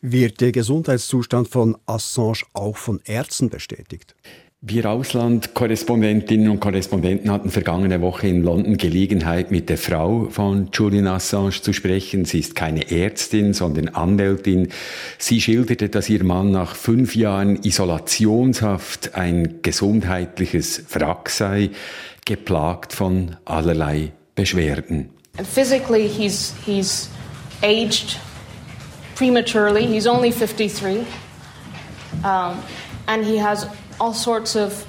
Wird 0.00 0.40
der 0.40 0.50
Gesundheitszustand 0.50 1.48
von 1.48 1.76
Assange 1.86 2.42
auch 2.54 2.76
von 2.76 3.00
Ärzten 3.04 3.50
bestätigt? 3.50 4.16
Wir 4.64 4.88
Auslandkorrespondentinnen 4.88 6.48
und 6.48 6.60
Korrespondenten 6.60 7.32
hatten 7.32 7.50
vergangene 7.50 8.00
Woche 8.00 8.28
in 8.28 8.44
London 8.44 8.76
Gelegenheit, 8.76 9.50
mit 9.50 9.68
der 9.68 9.76
Frau 9.76 10.28
von 10.30 10.68
Julian 10.72 11.08
Assange 11.08 11.60
zu 11.60 11.72
sprechen. 11.72 12.24
Sie 12.26 12.38
ist 12.38 12.54
keine 12.54 12.88
Ärztin, 12.92 13.54
sondern 13.54 13.88
Anwältin. 13.88 14.68
Sie 15.18 15.40
schilderte, 15.40 15.88
dass 15.88 16.08
ihr 16.08 16.22
Mann 16.22 16.52
nach 16.52 16.76
fünf 16.76 17.16
Jahren 17.16 17.56
Isolationshaft 17.64 19.16
ein 19.16 19.62
gesundheitliches 19.62 20.84
Wrack 20.94 21.30
sei, 21.30 21.70
geplagt 22.24 22.92
von 22.92 23.34
allerlei 23.44 24.12
Beschwerden. 24.36 25.10
Physically, 25.42 26.08
he's, 26.08 26.54
he's 26.64 27.08
aged 27.64 28.16
prematurely. 29.16 29.88
He's 29.88 30.06
only 30.06 30.30
53. 30.30 31.04
Um, 32.22 32.62
and 33.08 33.24
he 33.24 33.42
has 33.42 33.66
all 34.00 34.14
sorts 34.14 34.56
of 34.56 34.86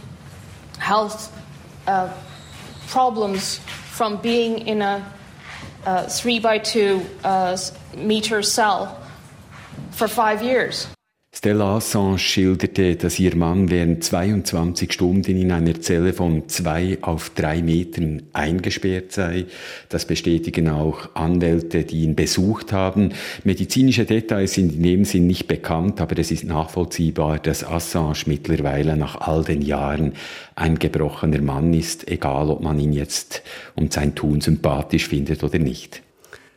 health 0.78 1.32
uh, 1.88 2.14
problems 2.88 3.60
from 3.92 4.18
being 4.18 4.68
in 4.68 4.82
a, 4.82 5.06
three 6.10 6.40
by 6.40 6.58
two 6.58 7.06
uh, 7.24 7.58
meter 7.96 8.42
cell 8.42 9.00
for 9.92 10.08
five 10.08 10.42
years. 10.42 10.88
Stella 11.36 11.78
Assange 11.78 12.20
schilderte, 12.20 12.96
dass 12.96 13.20
ihr 13.20 13.36
Mann 13.36 13.72
während 13.72 14.04
22 14.04 14.94
Stunden 14.94 15.36
in 15.36 15.52
einer 15.52 15.82
Zelle 15.82 16.14
von 16.14 16.48
zwei 16.48 17.00
auf 17.02 17.32
drei 17.32 17.64
Metern 17.64 18.22
eingesperrt 18.34 19.12
sei. 19.12 19.46
Das 19.90 20.06
bestätigen 20.06 20.70
auch 20.70 21.10
Anwälte, 21.16 21.86
die 21.86 22.04
ihn 22.04 22.14
besucht 22.16 22.72
haben. 22.72 23.14
Medizinische 23.44 24.06
Details 24.06 24.54
sind 24.54 24.76
in 24.76 24.84
dem 24.84 25.06
Sinn 25.06 25.26
nicht 25.26 25.48
bekannt, 25.48 26.00
aber 26.02 26.20
es 26.20 26.30
ist 26.30 26.44
nachvollziehbar, 26.44 27.40
dass 27.40 27.64
Assange 27.64 28.24
mittlerweile 28.28 28.96
nach 28.96 29.20
all 29.20 29.44
den 29.44 29.64
Jahren 29.64 30.14
ein 30.54 30.78
gebrochener 30.78 31.42
Mann 31.42 31.74
ist, 31.74 32.08
egal 32.08 32.52
ob 32.52 32.62
man 32.62 32.78
ihn 32.78 32.94
jetzt 32.94 33.42
und 33.76 33.92
sein 33.92 34.14
Tun 34.14 34.40
sympathisch 34.40 35.08
findet 35.08 35.44
oder 35.44 35.58
nicht. 35.58 36.04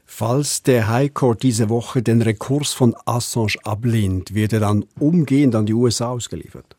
Falls 0.07 0.63
der 0.63 0.89
High 0.89 1.13
Court 1.13 1.43
diese 1.43 1.69
Woche 1.69 2.01
den 2.01 2.23
Rekurs 2.23 2.73
von 2.73 2.95
Assange 3.05 3.57
ablehnt, 3.65 4.35
wird 4.35 4.53
er 4.53 4.61
dann 4.61 4.85
umgehend 4.99 5.55
an 5.55 5.67
die 5.67 5.75
USA 5.75 6.11
ausgeliefert. 6.11 6.77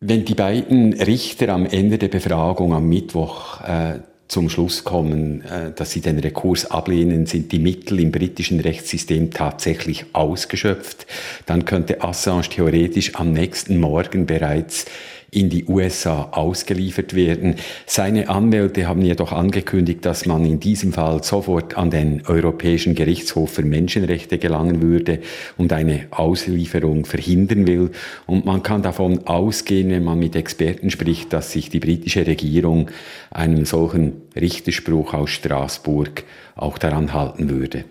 Wenn 0.00 0.24
die 0.24 0.34
beiden 0.34 0.94
Richter 0.94 1.50
am 1.50 1.66
Ende 1.66 1.98
der 1.98 2.08
Befragung 2.08 2.72
am 2.72 2.88
Mittwoch 2.88 3.60
äh, 3.60 4.00
zum 4.28 4.48
Schluss 4.48 4.84
kommen, 4.84 5.42
äh, 5.42 5.72
dass 5.72 5.90
sie 5.90 6.00
den 6.00 6.18
Rekurs 6.18 6.70
ablehnen, 6.70 7.26
sind 7.26 7.52
die 7.52 7.58
Mittel 7.58 8.00
im 8.00 8.12
britischen 8.12 8.60
Rechtssystem 8.60 9.30
tatsächlich 9.30 10.06
ausgeschöpft. 10.14 11.06
Dann 11.46 11.64
könnte 11.64 12.02
Assange 12.02 12.48
theoretisch 12.48 13.14
am 13.14 13.32
nächsten 13.32 13.78
Morgen 13.78 14.26
bereits 14.26 14.86
in 15.30 15.50
die 15.50 15.66
USA 15.66 16.28
ausgeliefert 16.32 17.14
werden. 17.14 17.56
Seine 17.86 18.28
Anwälte 18.30 18.86
haben 18.86 19.02
jedoch 19.02 19.32
angekündigt, 19.32 20.04
dass 20.04 20.24
man 20.24 20.44
in 20.44 20.58
diesem 20.58 20.92
Fall 20.92 21.22
sofort 21.22 21.76
an 21.76 21.90
den 21.90 22.22
Europäischen 22.26 22.94
Gerichtshof 22.94 23.52
für 23.52 23.62
Menschenrechte 23.62 24.38
gelangen 24.38 24.80
würde 24.80 25.20
und 25.58 25.72
eine 25.72 26.06
Auslieferung 26.10 27.04
verhindern 27.04 27.66
will. 27.66 27.90
Und 28.26 28.46
man 28.46 28.62
kann 28.62 28.82
davon 28.82 29.26
ausgehen, 29.26 29.90
wenn 29.90 30.04
man 30.04 30.18
mit 30.18 30.34
Experten 30.34 30.90
spricht, 30.90 31.32
dass 31.32 31.52
sich 31.52 31.68
die 31.68 31.80
britische 31.80 32.26
Regierung 32.26 32.90
einen 33.30 33.66
solchen 33.66 34.22
Richterspruch 34.34 35.12
aus 35.12 35.30
Straßburg 35.30 36.24
auch 36.56 36.78
daran 36.78 37.12
halten 37.12 37.50
würde. 37.50 37.84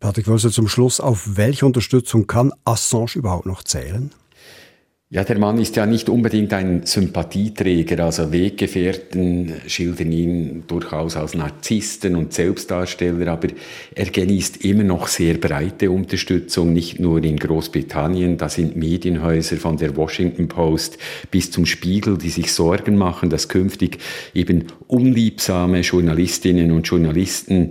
Patrick 0.00 0.28
Wölser 0.28 0.50
zum 0.50 0.66
Schluss, 0.66 0.98
auf 0.98 1.36
welche 1.36 1.66
Unterstützung 1.66 2.26
kann 2.26 2.52
Assange 2.64 3.16
überhaupt 3.16 3.46
noch 3.46 3.62
zählen? 3.62 4.10
Ja, 5.12 5.24
der 5.24 5.40
Mann 5.40 5.58
ist 5.58 5.74
ja 5.74 5.86
nicht 5.86 6.08
unbedingt 6.08 6.52
ein 6.52 6.86
Sympathieträger, 6.86 8.04
also 8.04 8.30
Weggefährten 8.30 9.54
schildern 9.66 10.12
ihn 10.12 10.62
durchaus 10.68 11.16
als 11.16 11.34
Narzissten 11.34 12.14
und 12.14 12.32
Selbstdarsteller, 12.32 13.26
aber 13.26 13.48
er 13.92 14.06
genießt 14.06 14.64
immer 14.64 14.84
noch 14.84 15.08
sehr 15.08 15.34
breite 15.38 15.90
Unterstützung, 15.90 16.72
nicht 16.72 17.00
nur 17.00 17.24
in 17.24 17.38
Großbritannien, 17.38 18.36
da 18.36 18.48
sind 18.48 18.76
Medienhäuser 18.76 19.56
von 19.56 19.76
der 19.78 19.96
Washington 19.96 20.46
Post 20.46 20.96
bis 21.32 21.50
zum 21.50 21.66
Spiegel, 21.66 22.16
die 22.16 22.30
sich 22.30 22.52
Sorgen 22.52 22.96
machen, 22.96 23.30
dass 23.30 23.48
künftig 23.48 23.98
eben 24.32 24.66
unliebsame 24.86 25.80
Journalistinnen 25.80 26.70
und 26.70 26.86
Journalisten 26.86 27.70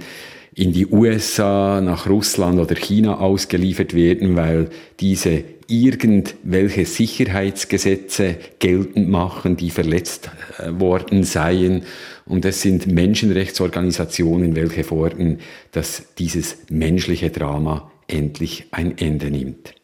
in 0.60 0.74
die 0.74 0.88
USA, 0.88 1.80
nach 1.80 2.10
Russland 2.10 2.60
oder 2.60 2.76
China 2.76 3.20
ausgeliefert 3.20 3.94
werden, 3.94 4.36
weil 4.36 4.70
diese 5.00 5.46
irgendwelche 5.68 6.86
Sicherheitsgesetze 6.86 8.36
geltend 8.60 9.08
machen, 9.08 9.56
die 9.56 9.70
verletzt 9.70 10.32
äh, 10.58 10.78
worden 10.78 11.24
seien. 11.24 11.84
Und 12.26 12.44
es 12.44 12.62
sind 12.62 12.88
Menschenrechtsorganisationen, 12.88 14.56
welche 14.56 14.84
fordern, 14.84 15.40
dass 15.72 16.04
dieses 16.18 16.58
menschliche 16.70 17.30
Drama 17.30 17.90
endlich 18.08 18.66
ein 18.72 18.98
Ende 18.98 19.32
nimmt. 19.32 19.76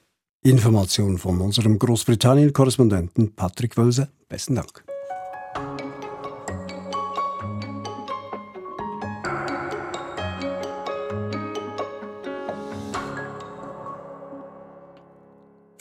Information 0.44 1.18
von 1.18 1.40
unserem 1.40 1.80
Großbritannien-Korrespondenten 1.80 3.34
Patrick 3.34 3.78
Wölse. 3.78 4.10
Besten 4.28 4.56
Dank. 4.56 4.85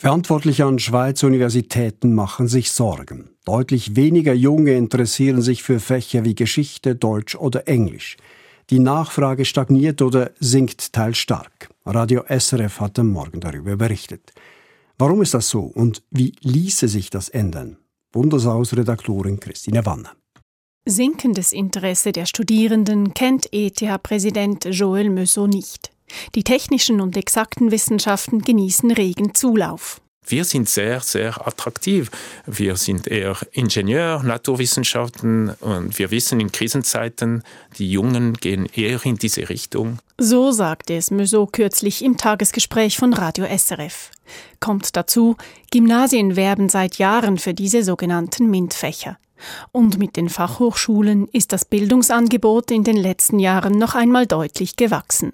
Verantwortliche 0.05 0.65
an 0.65 0.77
Schweizer 0.77 1.25
Universitäten 1.25 2.13
machen 2.13 2.47
sich 2.47 2.71
Sorgen. 2.71 3.31
Deutlich 3.43 3.95
weniger 3.95 4.35
Junge 4.35 4.73
interessieren 4.73 5.41
sich 5.41 5.63
für 5.63 5.79
Fächer 5.79 6.23
wie 6.23 6.35
Geschichte, 6.35 6.93
Deutsch 6.93 7.33
oder 7.33 7.67
Englisch. 7.67 8.15
Die 8.69 8.77
Nachfrage 8.77 9.45
stagniert 9.45 10.03
oder 10.03 10.29
sinkt 10.39 10.93
teils 10.93 11.17
stark. 11.17 11.69
Radio 11.87 12.23
SRF 12.29 12.81
hat 12.81 12.99
am 12.99 13.09
Morgen 13.09 13.39
darüber 13.39 13.77
berichtet. 13.77 14.31
Warum 14.99 15.23
ist 15.23 15.33
das 15.33 15.49
so 15.49 15.61
und 15.61 16.03
wie 16.11 16.35
ließe 16.41 16.87
sich 16.87 17.09
das 17.09 17.29
ändern? 17.29 17.77
Bundeshausredaktorin 18.11 19.39
Christine 19.39 19.87
Wanner. 19.87 20.11
Sinkendes 20.87 21.51
Interesse 21.51 22.11
der 22.11 22.27
Studierenden 22.27 23.15
kennt 23.15 23.51
ETH-Präsident 23.51 24.65
Joël 24.65 25.09
Meusot 25.09 25.49
nicht. 25.49 25.94
Die 26.35 26.43
technischen 26.43 27.01
und 27.01 27.17
exakten 27.17 27.71
Wissenschaften 27.71 28.41
genießen 28.41 28.91
regen 28.91 29.33
Zulauf. 29.35 30.01
Wir 30.27 30.43
sind 30.43 30.67
sehr, 30.67 31.01
sehr 31.01 31.47
attraktiv. 31.47 32.09
Wir 32.47 32.77
sind 32.77 33.07
eher 33.07 33.37
Ingenieur, 33.51 34.23
Naturwissenschaften 34.23 35.51
und 35.59 35.99
wir 35.99 36.09
wissen 36.09 36.39
in 36.39 36.51
Krisenzeiten, 36.51 37.43
die 37.77 37.91
Jungen 37.91 38.33
gehen 38.33 38.67
eher 38.73 39.05
in 39.05 39.17
diese 39.17 39.49
Richtung. 39.49 39.99
So 40.17 40.51
sagte 40.51 40.95
es 40.95 41.11
Meusot 41.11 41.53
kürzlich 41.53 42.03
im 42.03 42.17
Tagesgespräch 42.17 42.97
von 42.97 43.13
Radio 43.13 43.45
SRF. 43.45 44.09
Kommt 44.59 44.95
dazu, 44.95 45.35
Gymnasien 45.71 46.35
werben 46.35 46.69
seit 46.69 46.97
Jahren 46.97 47.37
für 47.37 47.53
diese 47.53 47.83
sogenannten 47.83 48.49
MINT-Fächer. 48.49 49.17
Und 49.71 49.99
mit 49.99 50.15
den 50.15 50.29
Fachhochschulen 50.29 51.27
ist 51.27 51.51
das 51.51 51.65
Bildungsangebot 51.65 52.71
in 52.71 52.83
den 52.83 52.97
letzten 52.97 53.37
Jahren 53.37 53.77
noch 53.77 53.93
einmal 53.93 54.25
deutlich 54.25 54.75
gewachsen. 54.75 55.33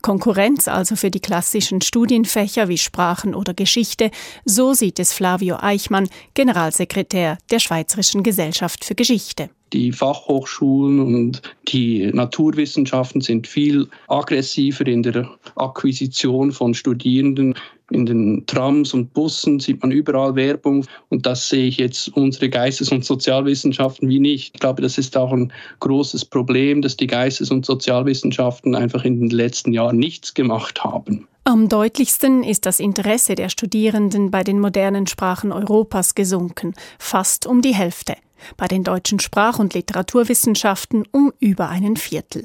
Konkurrenz 0.00 0.68
also 0.68 0.96
für 0.96 1.10
die 1.10 1.20
klassischen 1.20 1.80
Studienfächer 1.80 2.68
wie 2.68 2.78
Sprachen 2.78 3.34
oder 3.34 3.54
Geschichte, 3.54 4.10
so 4.44 4.74
sieht 4.74 4.98
es 4.98 5.12
Flavio 5.12 5.56
Eichmann, 5.60 6.08
Generalsekretär 6.34 7.38
der 7.50 7.58
Schweizerischen 7.58 8.22
Gesellschaft 8.22 8.84
für 8.84 8.94
Geschichte. 8.94 9.50
Die 9.72 9.90
Fachhochschulen 9.90 11.00
und 11.00 11.42
die 11.68 12.10
Naturwissenschaften 12.12 13.22
sind 13.22 13.46
viel 13.46 13.88
aggressiver 14.08 14.86
in 14.86 15.02
der 15.02 15.30
Akquisition 15.56 16.52
von 16.52 16.74
Studierenden. 16.74 17.54
In 17.92 18.06
den 18.06 18.46
Trams 18.46 18.94
und 18.94 19.12
Bussen 19.12 19.60
sieht 19.60 19.82
man 19.82 19.90
überall 19.90 20.34
Werbung 20.34 20.86
und 21.10 21.26
das 21.26 21.48
sehe 21.48 21.66
ich 21.66 21.76
jetzt 21.76 22.08
unsere 22.16 22.48
Geistes- 22.48 22.90
und 22.90 23.04
Sozialwissenschaften 23.04 24.08
wie 24.08 24.18
nicht. 24.18 24.52
Ich 24.54 24.60
glaube, 24.60 24.82
das 24.82 24.98
ist 24.98 25.16
auch 25.16 25.32
ein 25.32 25.52
großes 25.80 26.24
Problem, 26.24 26.82
dass 26.82 26.96
die 26.96 27.06
Geistes- 27.06 27.50
und 27.50 27.66
Sozialwissenschaften 27.66 28.74
einfach 28.74 29.04
in 29.04 29.20
den 29.20 29.30
letzten 29.30 29.72
Jahren 29.72 29.98
nichts 29.98 30.34
gemacht 30.34 30.82
haben. 30.82 31.28
Am 31.44 31.68
deutlichsten 31.68 32.44
ist 32.44 32.66
das 32.66 32.78
Interesse 32.78 33.34
der 33.34 33.48
Studierenden 33.48 34.30
bei 34.30 34.44
den 34.44 34.60
modernen 34.60 35.06
Sprachen 35.06 35.50
Europas 35.52 36.14
gesunken, 36.14 36.74
fast 36.98 37.46
um 37.46 37.62
die 37.62 37.74
Hälfte, 37.74 38.14
bei 38.56 38.68
den 38.68 38.84
deutschen 38.84 39.18
Sprach- 39.18 39.58
und 39.58 39.74
Literaturwissenschaften 39.74 41.04
um 41.10 41.32
über 41.40 41.68
einen 41.68 41.96
Viertel. 41.96 42.44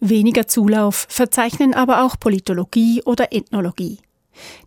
Weniger 0.00 0.46
Zulauf 0.46 1.06
verzeichnen 1.08 1.74
aber 1.74 2.04
auch 2.04 2.18
Politologie 2.18 3.02
oder 3.04 3.32
Ethnologie. 3.32 3.98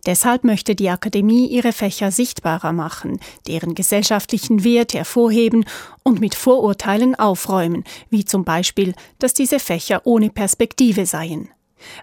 Deshalb 0.06 0.44
möchte 0.44 0.74
die 0.74 0.90
Akademie 0.90 1.46
ihre 1.46 1.72
Fächer 1.72 2.10
sichtbarer 2.10 2.72
machen, 2.72 3.20
deren 3.46 3.74
gesellschaftlichen 3.74 4.64
Wert 4.64 4.94
hervorheben 4.94 5.64
und 6.02 6.20
mit 6.20 6.34
Vorurteilen 6.34 7.14
aufräumen, 7.14 7.84
wie 8.10 8.24
zum 8.24 8.44
Beispiel, 8.44 8.94
dass 9.18 9.34
diese 9.34 9.58
Fächer 9.58 10.02
ohne 10.04 10.30
Perspektive 10.30 11.06
seien. 11.06 11.48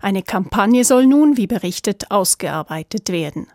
Eine 0.01 0.23
Kampagne 0.23 0.83
soll 0.83 1.07
nun, 1.07 1.37
wie 1.37 1.47
berichtet, 1.47 2.11
ausgearbeitet 2.11 3.09
werden. 3.09 3.47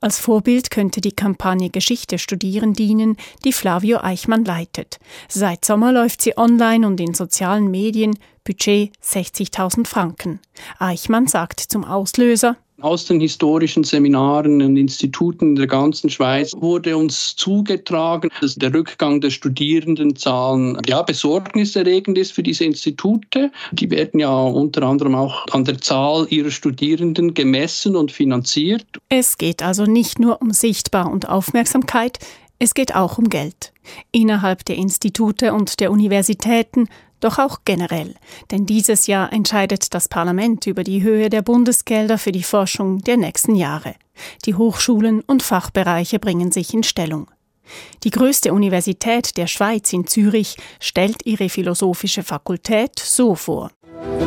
Als 0.00 0.18
Vorbild 0.18 0.70
könnte 0.70 1.00
die 1.00 1.12
Kampagne 1.12 1.70
Geschichte 1.70 2.18
studieren 2.18 2.74
dienen, 2.74 3.16
die 3.44 3.52
Flavio 3.52 3.98
Eichmann 4.02 4.44
leitet. 4.44 4.98
Seit 5.28 5.64
Sommer 5.64 5.92
läuft 5.92 6.22
sie 6.22 6.36
online 6.36 6.86
und 6.86 7.00
in 7.00 7.14
sozialen 7.14 7.70
Medien, 7.70 8.18
Budget 8.44 8.92
60.000 9.02 9.86
Franken. 9.86 10.40
Eichmann 10.78 11.26
sagt 11.26 11.60
zum 11.60 11.84
Auslöser, 11.84 12.56
aus 12.82 13.04
den 13.04 13.20
historischen 13.20 13.84
Seminaren 13.84 14.60
und 14.62 14.76
Instituten 14.76 15.50
in 15.50 15.56
der 15.56 15.66
ganzen 15.66 16.10
Schweiz 16.10 16.52
wurde 16.56 16.96
uns 16.96 17.36
zugetragen, 17.36 18.30
dass 18.40 18.56
der 18.56 18.74
Rückgang 18.74 19.20
der 19.20 19.30
Studierendenzahlen 19.30 20.78
ja 20.86 21.02
besorgniserregend 21.02 22.18
ist 22.18 22.32
für 22.32 22.42
diese 22.42 22.64
Institute. 22.64 23.50
Die 23.72 23.90
werden 23.90 24.20
ja 24.20 24.34
unter 24.34 24.82
anderem 24.82 25.14
auch 25.14 25.46
an 25.52 25.64
der 25.64 25.78
Zahl 25.80 26.26
ihrer 26.30 26.50
Studierenden 26.50 27.34
gemessen 27.34 27.96
und 27.96 28.12
finanziert. 28.12 28.84
Es 29.08 29.38
geht 29.38 29.62
also 29.62 29.84
nicht 29.84 30.18
nur 30.18 30.42
um 30.42 30.50
Sichtbar 30.50 31.10
und 31.10 31.28
Aufmerksamkeit, 31.28 32.18
es 32.58 32.74
geht 32.74 32.94
auch 32.94 33.18
um 33.18 33.28
Geld. 33.28 33.72
Innerhalb 34.12 34.64
der 34.64 34.76
Institute 34.76 35.52
und 35.52 35.80
der 35.80 35.90
Universitäten 35.90 36.88
doch 37.22 37.38
auch 37.38 37.60
generell. 37.64 38.14
Denn 38.50 38.66
dieses 38.66 39.06
Jahr 39.06 39.32
entscheidet 39.32 39.94
das 39.94 40.08
Parlament 40.08 40.66
über 40.66 40.84
die 40.84 41.02
Höhe 41.02 41.30
der 41.30 41.42
Bundesgelder 41.42 42.18
für 42.18 42.32
die 42.32 42.42
Forschung 42.42 42.98
der 42.98 43.16
nächsten 43.16 43.54
Jahre. 43.54 43.94
Die 44.44 44.54
Hochschulen 44.54 45.20
und 45.20 45.42
Fachbereiche 45.42 46.18
bringen 46.18 46.52
sich 46.52 46.74
in 46.74 46.82
Stellung. 46.82 47.30
Die 48.04 48.10
größte 48.10 48.52
Universität 48.52 49.36
der 49.36 49.46
Schweiz 49.46 49.92
in 49.92 50.06
Zürich 50.06 50.56
stellt 50.80 51.24
ihre 51.24 51.48
philosophische 51.48 52.22
Fakultät 52.22 52.98
so 52.98 53.34
vor. 53.34 53.70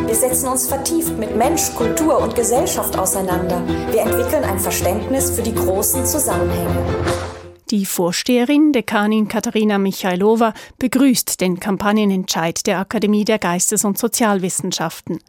Wir 0.06 0.16
setzen 0.16 0.48
uns 0.48 0.68
vertieft 0.68 1.18
mit 1.18 1.36
Mensch, 1.36 1.74
Kultur 1.76 2.20
und 2.20 2.36
Gesellschaft 2.36 2.98
auseinander. 2.98 3.62
Wir 3.92 4.02
entwickeln 4.02 4.44
ein 4.44 4.60
Verständnis 4.60 5.32
für 5.32 5.44
die 5.44 5.54
großen 5.54 6.06
Zusammenhänge. 6.06 7.35
Die 7.72 7.88
Vorsteherin, 7.88 8.74
Dekanin 8.74 9.28
Katharina 9.28 9.80
Michailova, 9.80 10.54
begrüßt 10.78 11.42
den 11.42 11.60
Kampagnenentscheid 11.60 12.68
der 12.68 12.78
Akademie 12.78 13.26
der 13.26 13.40
Geistes- 13.40 13.86
und 13.86 13.98
Sozialwissenschaften. 13.98 15.20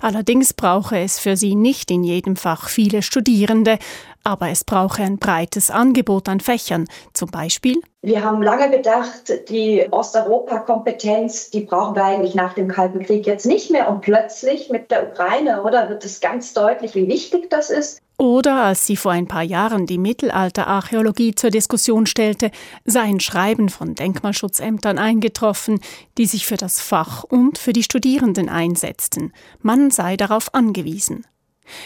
Allerdings 0.00 0.52
brauche 0.52 0.98
es 0.98 1.18
für 1.18 1.36
sie 1.36 1.54
nicht 1.54 1.90
in 1.90 2.04
jedem 2.04 2.36
Fach 2.36 2.68
viele 2.68 3.02
Studierende, 3.02 3.78
aber 4.22 4.50
es 4.50 4.64
brauche 4.64 5.02
ein 5.02 5.18
breites 5.18 5.70
Angebot 5.70 6.28
an 6.28 6.40
Fächern, 6.40 6.86
zum 7.12 7.30
Beispiel 7.30 7.80
wir 8.04 8.22
haben 8.22 8.42
lange 8.42 8.70
gedacht, 8.70 9.32
die 9.48 9.86
Osteuropa-Kompetenz, 9.90 11.48
die 11.48 11.60
brauchen 11.60 11.96
wir 11.96 12.04
eigentlich 12.04 12.34
nach 12.34 12.52
dem 12.52 12.68
Kalten 12.68 13.00
Krieg 13.00 13.26
jetzt 13.26 13.46
nicht 13.46 13.70
mehr. 13.70 13.88
Und 13.88 14.02
plötzlich 14.02 14.68
mit 14.68 14.90
der 14.90 15.08
Ukraine, 15.08 15.62
oder, 15.62 15.88
wird 15.88 16.04
es 16.04 16.20
ganz 16.20 16.52
deutlich, 16.52 16.94
wie 16.94 17.08
wichtig 17.08 17.48
das 17.48 17.70
ist. 17.70 18.02
Oder 18.18 18.62
als 18.62 18.86
sie 18.86 18.96
vor 18.96 19.12
ein 19.12 19.26
paar 19.26 19.42
Jahren 19.42 19.86
die 19.86 19.98
Mittelalterarchäologie 19.98 21.34
zur 21.34 21.48
Diskussion 21.48 22.04
stellte, 22.04 22.50
seien 22.84 23.20
Schreiben 23.20 23.70
von 23.70 23.94
Denkmalschutzämtern 23.94 24.98
eingetroffen, 24.98 25.80
die 26.18 26.26
sich 26.26 26.46
für 26.46 26.56
das 26.56 26.80
Fach 26.80 27.24
und 27.24 27.56
für 27.56 27.72
die 27.72 27.82
Studierenden 27.82 28.50
einsetzten. 28.50 29.32
Man 29.66 29.90
sei 29.90 30.18
darauf 30.18 30.52
angewiesen. 30.52 31.24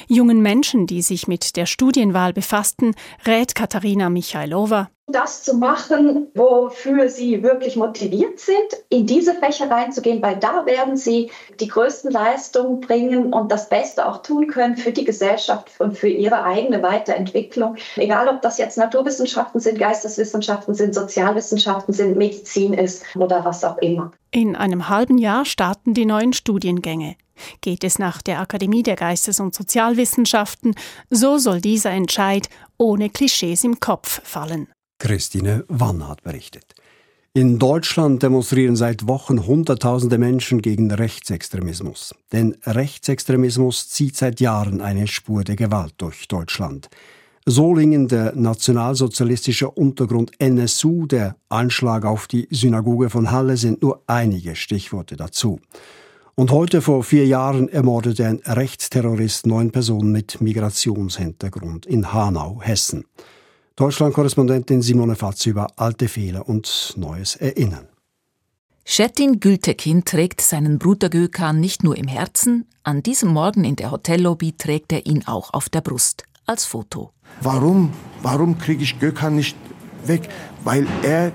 Jungen 0.08 0.42
Menschen, 0.42 0.88
die 0.88 1.00
sich 1.00 1.28
mit 1.28 1.54
der 1.56 1.66
Studienwahl 1.66 2.32
befassten, 2.32 2.96
rät 3.24 3.54
Katharina 3.54 4.10
Michailova. 4.10 4.88
Das 5.06 5.44
zu 5.44 5.54
machen, 5.54 6.26
wofür 6.34 7.08
sie 7.08 7.44
wirklich 7.44 7.76
motiviert 7.76 8.40
sind, 8.40 8.56
in 8.88 9.06
diese 9.06 9.32
Fächer 9.32 9.70
reinzugehen, 9.70 10.20
weil 10.20 10.38
da 10.38 10.66
werden 10.66 10.96
sie 10.96 11.30
die 11.60 11.68
größten 11.68 12.10
Leistungen 12.10 12.80
bringen 12.80 13.32
und 13.32 13.52
das 13.52 13.68
Beste 13.68 14.08
auch 14.08 14.24
tun 14.24 14.48
können 14.48 14.76
für 14.76 14.90
die 14.90 15.04
Gesellschaft 15.04 15.70
und 15.78 15.96
für 15.96 16.08
ihre 16.08 16.42
eigene 16.42 16.82
Weiterentwicklung. 16.82 17.76
Egal, 17.94 18.26
ob 18.26 18.42
das 18.42 18.58
jetzt 18.58 18.76
Naturwissenschaften 18.76 19.60
sind, 19.60 19.78
Geisteswissenschaften 19.78 20.74
sind, 20.74 20.96
Sozialwissenschaften 20.96 21.94
sind, 21.94 22.18
Medizin 22.18 22.74
ist 22.74 23.04
oder 23.14 23.44
was 23.44 23.62
auch 23.62 23.78
immer. 23.78 24.10
In 24.32 24.56
einem 24.56 24.88
halben 24.88 25.16
Jahr 25.16 25.44
starten 25.44 25.94
die 25.94 26.06
neuen 26.06 26.32
Studiengänge. 26.32 27.14
Geht 27.60 27.84
es 27.84 27.98
nach 27.98 28.22
der 28.22 28.40
Akademie 28.40 28.82
der 28.82 28.96
Geistes- 28.96 29.40
und 29.40 29.54
Sozialwissenschaften, 29.54 30.74
so 31.10 31.38
soll 31.38 31.60
dieser 31.60 31.90
Entscheid 31.90 32.48
ohne 32.76 33.10
Klischees 33.10 33.64
im 33.64 33.80
Kopf 33.80 34.20
fallen. 34.24 34.68
Christine 34.98 35.64
Wann 35.68 36.06
hat 36.08 36.22
berichtet. 36.22 36.74
In 37.34 37.58
Deutschland 37.58 38.22
demonstrieren 38.22 38.74
seit 38.74 39.06
Wochen 39.06 39.46
Hunderttausende 39.46 40.18
Menschen 40.18 40.60
gegen 40.60 40.90
Rechtsextremismus. 40.90 42.14
Denn 42.32 42.56
Rechtsextremismus 42.64 43.88
zieht 43.90 44.16
seit 44.16 44.40
Jahren 44.40 44.80
eine 44.80 45.06
Spur 45.06 45.44
der 45.44 45.54
Gewalt 45.54 45.94
durch 45.98 46.26
Deutschland. 46.26 46.88
Solingen, 47.46 48.08
der 48.08 48.34
nationalsozialistische 48.34 49.70
Untergrund 49.70 50.32
NSU, 50.38 51.06
der 51.06 51.36
Anschlag 51.48 52.04
auf 52.04 52.26
die 52.26 52.48
Synagoge 52.50 53.08
von 53.08 53.30
Halle 53.30 53.56
sind 53.56 53.82
nur 53.82 54.02
einige 54.06 54.56
Stichworte 54.56 55.16
dazu. 55.16 55.60
Und 56.38 56.52
heute 56.52 56.82
vor 56.82 57.02
vier 57.02 57.26
Jahren 57.26 57.68
ermordete 57.68 58.24
ein 58.24 58.40
Rechtsterrorist 58.44 59.48
neun 59.48 59.72
Personen 59.72 60.12
mit 60.12 60.40
Migrationshintergrund 60.40 61.84
in 61.84 62.12
Hanau, 62.12 62.60
Hessen. 62.62 63.06
Deutschland-Korrespondentin 63.74 64.80
Simone 64.80 65.16
Fatz 65.16 65.46
über 65.46 65.66
alte 65.74 66.06
Fehler 66.06 66.48
und 66.48 66.94
Neues 66.96 67.34
erinnern. 67.34 67.88
Shetin 68.84 69.40
Gültekin 69.40 70.04
trägt 70.04 70.40
seinen 70.40 70.78
Bruder 70.78 71.08
Gökhan 71.08 71.58
nicht 71.58 71.82
nur 71.82 71.98
im 71.98 72.06
Herzen, 72.06 72.66
an 72.84 73.02
diesem 73.02 73.30
Morgen 73.30 73.64
in 73.64 73.74
der 73.74 73.90
Hotellobby 73.90 74.52
trägt 74.52 74.92
er 74.92 75.06
ihn 75.06 75.26
auch 75.26 75.52
auf 75.52 75.68
der 75.68 75.80
Brust 75.80 76.22
als 76.46 76.64
Foto. 76.64 77.10
Warum? 77.40 77.92
Warum 78.22 78.58
kriege 78.58 78.84
ich 78.84 79.00
Gökhan 79.00 79.34
nicht 79.34 79.56
weg? 80.04 80.28
Weil 80.62 80.86
er, 81.02 81.32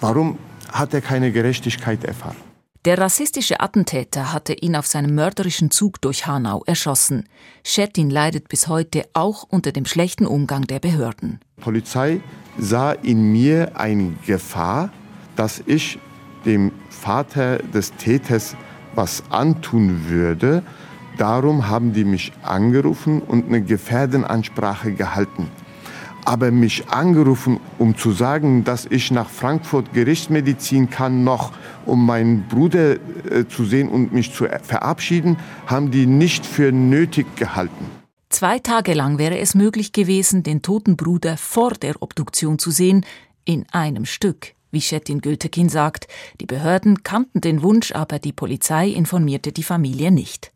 warum 0.00 0.38
hat 0.70 0.94
er 0.94 1.00
keine 1.00 1.32
Gerechtigkeit 1.32 2.04
erfahren? 2.04 2.45
Der 2.86 2.98
rassistische 2.98 3.58
Attentäter 3.58 4.32
hatte 4.32 4.52
ihn 4.52 4.76
auf 4.76 4.86
seinem 4.86 5.16
mörderischen 5.16 5.72
Zug 5.72 6.00
durch 6.02 6.28
Hanau 6.28 6.62
erschossen. 6.66 7.24
Schettin 7.64 8.10
leidet 8.10 8.48
bis 8.48 8.68
heute 8.68 9.08
auch 9.12 9.42
unter 9.42 9.72
dem 9.72 9.86
schlechten 9.86 10.24
Umgang 10.24 10.68
der 10.68 10.78
Behörden. 10.78 11.40
Die 11.56 11.62
Polizei 11.62 12.20
sah 12.58 12.92
in 12.92 13.32
mir 13.32 13.72
eine 13.74 14.14
Gefahr, 14.24 14.92
dass 15.34 15.64
ich 15.66 15.98
dem 16.44 16.70
Vater 16.88 17.58
des 17.58 17.92
Täters 17.96 18.54
was 18.94 19.24
antun 19.30 20.08
würde. 20.08 20.62
Darum 21.18 21.66
haben 21.66 21.92
die 21.92 22.04
mich 22.04 22.32
angerufen 22.44 23.20
und 23.20 23.46
eine 23.46 23.62
Gefährdenansprache 23.62 24.92
gehalten 24.92 25.50
aber 26.26 26.50
mich 26.50 26.88
angerufen, 26.88 27.60
um 27.78 27.96
zu 27.96 28.12
sagen, 28.12 28.64
dass 28.64 28.84
ich 28.86 29.10
nach 29.10 29.30
Frankfurt 29.30 29.92
Gerichtsmedizin 29.92 30.90
kann, 30.90 31.24
noch 31.24 31.52
um 31.86 32.04
meinen 32.04 32.48
Bruder 32.48 32.96
äh, 33.30 33.46
zu 33.48 33.64
sehen 33.64 33.88
und 33.88 34.12
mich 34.12 34.34
zu 34.34 34.46
verabschieden, 34.62 35.38
haben 35.66 35.90
die 35.90 36.06
nicht 36.06 36.44
für 36.44 36.72
nötig 36.72 37.36
gehalten. 37.36 37.86
Zwei 38.28 38.58
Tage 38.58 38.92
lang 38.92 39.18
wäre 39.18 39.38
es 39.38 39.54
möglich 39.54 39.92
gewesen, 39.92 40.42
den 40.42 40.60
toten 40.62 40.96
Bruder 40.96 41.36
vor 41.36 41.70
der 41.70 42.02
Obduktion 42.02 42.58
zu 42.58 42.72
sehen, 42.72 43.06
in 43.44 43.64
einem 43.70 44.04
Stück, 44.04 44.54
wie 44.72 44.80
Schettin 44.80 45.20
Gültekin 45.20 45.68
sagt. 45.68 46.08
Die 46.40 46.46
Behörden 46.46 47.04
kannten 47.04 47.40
den 47.40 47.62
Wunsch, 47.62 47.92
aber 47.92 48.18
die 48.18 48.32
Polizei 48.32 48.88
informierte 48.88 49.52
die 49.52 49.62
Familie 49.62 50.10
nicht. 50.10 50.52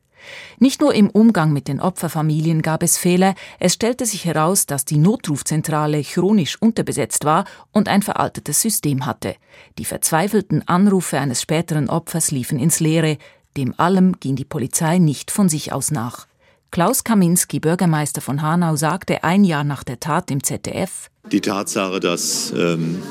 Nicht 0.58 0.80
nur 0.80 0.94
im 0.94 1.10
Umgang 1.10 1.52
mit 1.52 1.68
den 1.68 1.80
Opferfamilien 1.80 2.62
gab 2.62 2.82
es 2.82 2.98
Fehler, 2.98 3.34
es 3.58 3.74
stellte 3.74 4.06
sich 4.06 4.24
heraus, 4.24 4.66
dass 4.66 4.84
die 4.84 4.98
Notrufzentrale 4.98 6.02
chronisch 6.02 6.60
unterbesetzt 6.60 7.24
war 7.24 7.44
und 7.72 7.88
ein 7.88 8.02
veraltetes 8.02 8.60
System 8.60 9.06
hatte. 9.06 9.34
Die 9.78 9.84
verzweifelten 9.84 10.66
Anrufe 10.68 11.18
eines 11.18 11.42
späteren 11.42 11.88
Opfers 11.88 12.30
liefen 12.30 12.58
ins 12.58 12.80
Leere, 12.80 13.18
dem 13.56 13.74
allem 13.78 14.18
ging 14.20 14.36
die 14.36 14.44
Polizei 14.44 14.98
nicht 14.98 15.30
von 15.30 15.48
sich 15.48 15.72
aus 15.72 15.90
nach. 15.90 16.26
Klaus 16.70 17.02
Kaminski, 17.02 17.58
Bürgermeister 17.58 18.20
von 18.20 18.42
Hanau, 18.42 18.76
sagte 18.76 19.24
ein 19.24 19.42
Jahr 19.42 19.64
nach 19.64 19.82
der 19.82 19.98
Tat 19.98 20.30
im 20.30 20.44
ZDF 20.44 21.10
Die 21.32 21.40
Tatsache, 21.40 21.98
dass 21.98 22.52
ähm, 22.56 23.02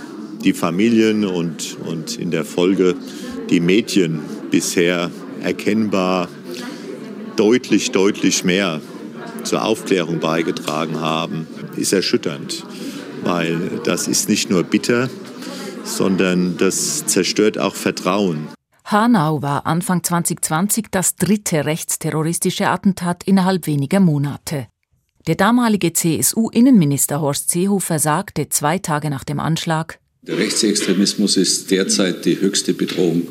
die 0.44 0.54
Familien 0.54 1.26
und, 1.26 1.78
und 1.86 2.18
in 2.18 2.32
der 2.32 2.46
Folge 2.46 2.96
die 3.50 3.60
Mädchen 3.60 4.22
bisher 4.50 5.12
erkennbar 5.44 6.30
deutlich, 7.40 7.92
deutlich 7.92 8.44
mehr 8.44 8.82
zur 9.46 9.64
Aufklärung 9.64 10.20
beigetragen 10.20 11.00
haben, 11.00 11.48
ist 11.78 11.94
erschütternd, 11.94 12.66
weil 13.24 13.80
das 13.86 14.10
ist 14.10 14.28
nicht 14.28 14.50
nur 14.50 14.64
bitter, 14.64 15.10
sondern 15.86 16.58
das 16.58 17.06
zerstört 17.06 17.58
auch 17.58 17.76
Vertrauen. 17.76 18.50
Hanau 18.84 19.42
war 19.42 19.66
Anfang 19.66 20.04
2020 20.04 20.88
das 20.92 21.16
dritte 21.16 21.66
rechtsterroristische 21.66 22.68
Attentat 22.68 23.24
innerhalb 23.24 23.68
weniger 23.68 24.02
Monate. 24.02 24.68
Der 25.26 25.36
damalige 25.36 25.94
CSU-Innenminister 25.94 27.22
Horst 27.22 27.52
Seehofer 27.52 28.00
sagte 28.00 28.50
zwei 28.50 28.80
Tage 28.80 29.10
nach 29.10 29.24
dem 29.24 29.40
Anschlag, 29.40 30.00
Der 30.24 30.38
Rechtsextremismus 30.38 31.38
ist 31.38 31.72
derzeit 31.72 32.26
die 32.26 32.42
höchste 32.42 32.74
Bedrohung, 32.74 33.30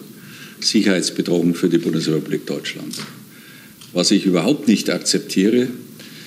Sicherheitsbedrohung 0.60 1.54
für 1.54 1.68
die 1.68 1.78
Bundesrepublik 1.78 2.46
Deutschland. 2.46 2.94
Was 3.98 4.12
ich 4.12 4.26
überhaupt 4.26 4.68
nicht 4.68 4.90
akzeptiere, 4.90 5.66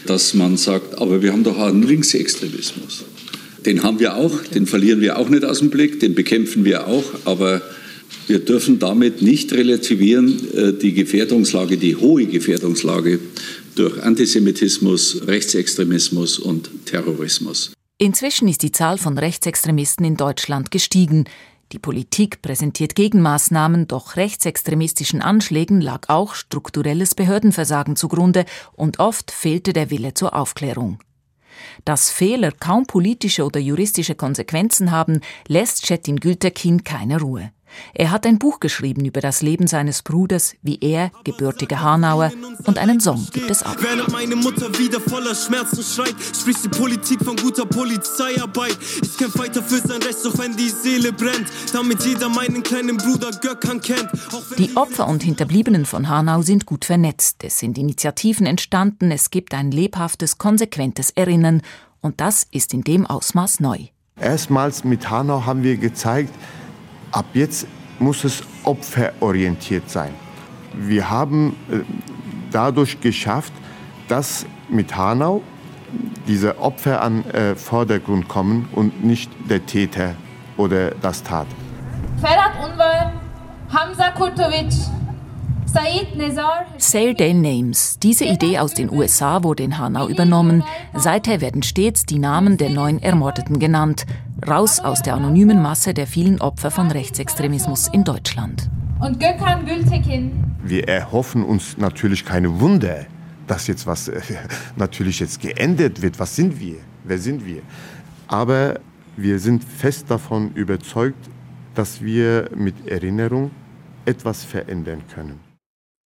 dass 0.06 0.34
man 0.34 0.58
sagt, 0.58 0.98
aber 0.98 1.22
wir 1.22 1.32
haben 1.32 1.46
doch 1.46 1.58
einen 1.58 1.84
Linksextremismus. 1.84 3.06
Den 3.66 3.82
haben 3.82 4.02
wir 4.02 4.18
auch, 4.18 4.44
den 4.44 4.68
verlieren 4.68 5.00
wir 5.00 5.18
auch 5.18 5.30
nicht 5.30 5.46
aus 5.46 5.60
dem 5.60 5.70
Blick, 5.70 6.02
den 6.02 6.14
bekämpfen 6.14 6.66
wir 6.66 6.86
auch, 6.86 7.06
aber 7.24 7.62
wir 8.28 8.40
dürfen 8.40 8.80
damit 8.80 9.22
nicht 9.22 9.54
relativieren 9.54 10.54
äh, 10.54 10.74
die 10.74 10.92
Gefährdungslage, 10.92 11.78
die 11.78 11.96
hohe 11.96 12.26
Gefährdungslage 12.26 13.22
durch 13.76 14.04
Antisemitismus, 14.04 15.26
Rechtsextremismus 15.26 16.40
und 16.40 16.70
Terrorismus. 16.84 17.72
Inzwischen 17.98 18.50
ist 18.50 18.64
die 18.64 18.74
Zahl 18.74 18.98
von 18.98 19.18
Rechtsextremisten 19.18 20.06
in 20.06 20.18
Deutschland 20.18 20.72
gestiegen. 20.72 21.24
Die 21.72 21.80
Politik 21.80 22.42
präsentiert 22.42 22.96
Gegenmaßnahmen, 22.96 23.88
doch 23.88 24.18
rechtsextremistischen 24.18 25.22
Anschlägen 25.22 25.80
lag 25.80 26.10
auch 26.10 26.34
strukturelles 26.34 27.16
Behördenversagen 27.16 27.96
zugrunde 27.96 28.46
und 28.74 29.00
oft 29.00 29.32
fehlte 29.32 29.72
der 29.72 29.90
Wille 29.90 30.14
zur 30.14 30.36
Aufklärung. 30.36 31.00
Dass 31.86 32.10
Fehler 32.10 32.52
kaum 32.52 32.88
politische 32.88 33.46
oder 33.46 33.60
juristische 33.60 34.16
Konsequenzen 34.16 34.92
haben, 34.92 35.22
lässt 35.48 35.86
Chetin 35.86 36.20
Gültekin 36.20 36.84
keine 36.84 37.20
Ruhe. 37.22 37.52
Er 37.94 38.12
hat 38.12 38.26
ein 38.26 38.40
Buch 38.40 38.60
geschrieben 38.60 39.06
über 39.06 39.22
das 39.22 39.42
Leben 39.42 39.68
seines 39.68 40.02
Bruders, 40.02 40.56
wie 40.62 40.78
er, 40.82 41.12
gebürtiger 41.24 41.82
Hanauer, 41.82 42.32
und 42.66 42.78
einen 42.78 43.00
Song 43.00 43.28
gibt 43.32 43.50
es 43.50 43.64
auch. 43.64 43.76
Während 43.80 44.12
meine 44.12 44.36
Mutter 44.36 44.68
wieder 44.78 45.00
voller 45.00 45.36
Schmerzen 45.36 45.84
schreit, 45.84 46.16
spricht 46.36 46.64
die 46.64 46.70
Politik 46.70 47.24
von 47.24 47.36
guter 47.36 47.66
Polizeiarbeit. 47.66 48.78
Ich 49.02 49.18
kämpfe 49.18 49.40
weiter 49.40 49.64
für 49.64 49.78
sein 49.78 50.02
Recht, 50.02 50.26
auch 50.26 50.38
wenn 50.38 50.56
die 50.56 50.70
Seele 50.70 51.12
brennt, 51.14 51.48
damit 51.74 52.04
jeder 52.04 52.30
meinen 52.30 52.64
kleinen 52.64 52.98
Bruder 52.98 53.32
Gökhan 53.32 53.82
kennt. 53.82 54.10
Die 54.58 54.76
Opfer 54.76 55.08
und 55.08 55.24
Hinterbliebenen 55.24 55.86
von 55.86 56.10
Hanau 56.10 56.42
sind 56.42 56.66
gut 56.66 56.86
vernetzt. 56.86 57.44
Es 57.44 57.60
sind 57.60 57.78
Initiativen 57.78 58.46
entstanden, 58.46 59.12
es 59.12 59.30
gibt 59.32 59.54
ein 59.54 59.72
lebhaftes, 59.72 60.38
konsequentes 60.38 61.12
Erinnern 61.12 61.62
und 62.02 62.20
das 62.20 62.48
ist 62.52 62.74
in 62.74 62.84
dem 62.84 63.06
Ausmaß 63.06 63.60
neu. 63.60 63.78
Erstmals 64.20 64.84
mit 64.84 65.10
Hanau 65.10 65.46
haben 65.46 65.64
wir 65.64 65.78
gezeigt, 65.78 66.34
Ab 67.12 67.26
jetzt 67.34 67.68
muss 68.00 68.24
es 68.24 68.44
opferorientiert 68.64 69.90
sein. 69.90 70.14
Wir 70.74 71.10
haben 71.10 71.56
äh, 71.70 71.80
dadurch 72.52 73.00
geschafft, 73.02 73.54
dass 74.08 74.46
mit 74.70 74.96
Hanau 74.96 75.42
diese 76.28 76.58
Opfer 76.60 77.02
an 77.02 77.26
äh, 77.26 77.56
Vordergrund 77.56 78.28
kommen 78.28 78.70
und 78.72 79.04
nicht 79.04 79.30
der 79.50 79.66
Täter 79.66 80.16
oder 80.58 80.92
das 80.92 81.24
Tat. 81.24 81.48
Ferhat 82.22 82.54
Unvar, 82.64 83.14
Hamza 83.70 84.12
Kurtovic, 84.12 84.72
Said 85.66 86.18
Nezar. 86.18 86.66
Sale 86.78 87.16
Their 87.16 87.34
Names. 87.34 87.98
Diese 88.00 88.26
Idee 88.26 88.60
aus 88.60 88.74
den 88.74 88.92
USA 88.92 89.42
wurde 89.44 89.64
in 89.64 89.78
Hanau 89.78 90.10
übernommen. 90.10 90.64
Seither 90.94 91.40
werden 91.40 91.64
stets 91.64 92.06
die 92.06 92.20
Namen 92.20 92.58
der 92.58 92.70
neun 92.70 93.02
Ermordeten 93.02 93.58
genannt. 93.58 94.06
Raus 94.48 94.80
aus 94.80 95.04
der 95.04 95.14
anonymen 95.14 95.62
Masse 95.62 95.94
der 95.94 96.08
vielen 96.08 96.42
Opfer 96.42 96.72
von 96.72 96.90
Rechtsextremismus 96.90 97.88
in 97.90 98.04
Deutschland. 98.04 98.70
Und 99.00 99.20
Gökhan 99.20 99.66
Gültekin. 99.66 100.32
Wir 100.64 100.88
erhoffen 100.88 101.44
uns 101.44 101.78
natürlich 101.78 102.26
keine 102.26 102.60
Wunder, 102.60 103.06
dass 103.46 103.68
jetzt 103.68 103.86
was 103.86 104.08
äh, 104.08 104.20
natürlich 104.76 105.20
jetzt 105.20 105.42
geändert 105.42 106.02
wird. 106.02 106.20
Was 106.20 106.36
sind 106.36 106.60
wir? 106.60 106.78
Wer 107.04 107.20
sind 107.20 107.46
wir? 107.46 107.62
Aber 108.28 108.80
wir 109.16 109.38
sind 109.40 109.64
fest 109.64 110.06
davon 110.10 110.54
überzeugt, 110.54 111.30
dass 111.76 112.02
wir 112.02 112.50
mit 112.56 112.88
Erinnerung 112.88 113.52
etwas 114.06 114.44
verändern 114.44 115.04
können. 115.14 115.40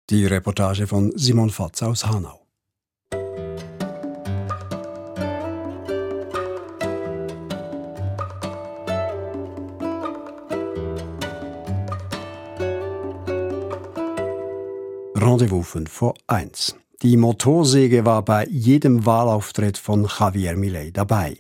Die 0.10 0.26
Reportage 0.26 0.88
von 0.88 1.12
Simon 1.16 1.52
Fatz 1.52 1.84
aus 1.84 2.06
Hanau. 2.06 2.43
Rendezvous 15.24 15.66
5 15.66 15.90
vor 15.90 16.16
1. 16.28 16.76
Die 17.02 17.16
Motorsäge 17.16 18.06
war 18.06 18.26
bei 18.26 18.46
jedem 18.52 19.06
Wahlauftritt 19.06 19.78
von 19.78 20.06
Javier 20.20 20.58
Milei 20.58 20.92
dabei. 20.92 21.38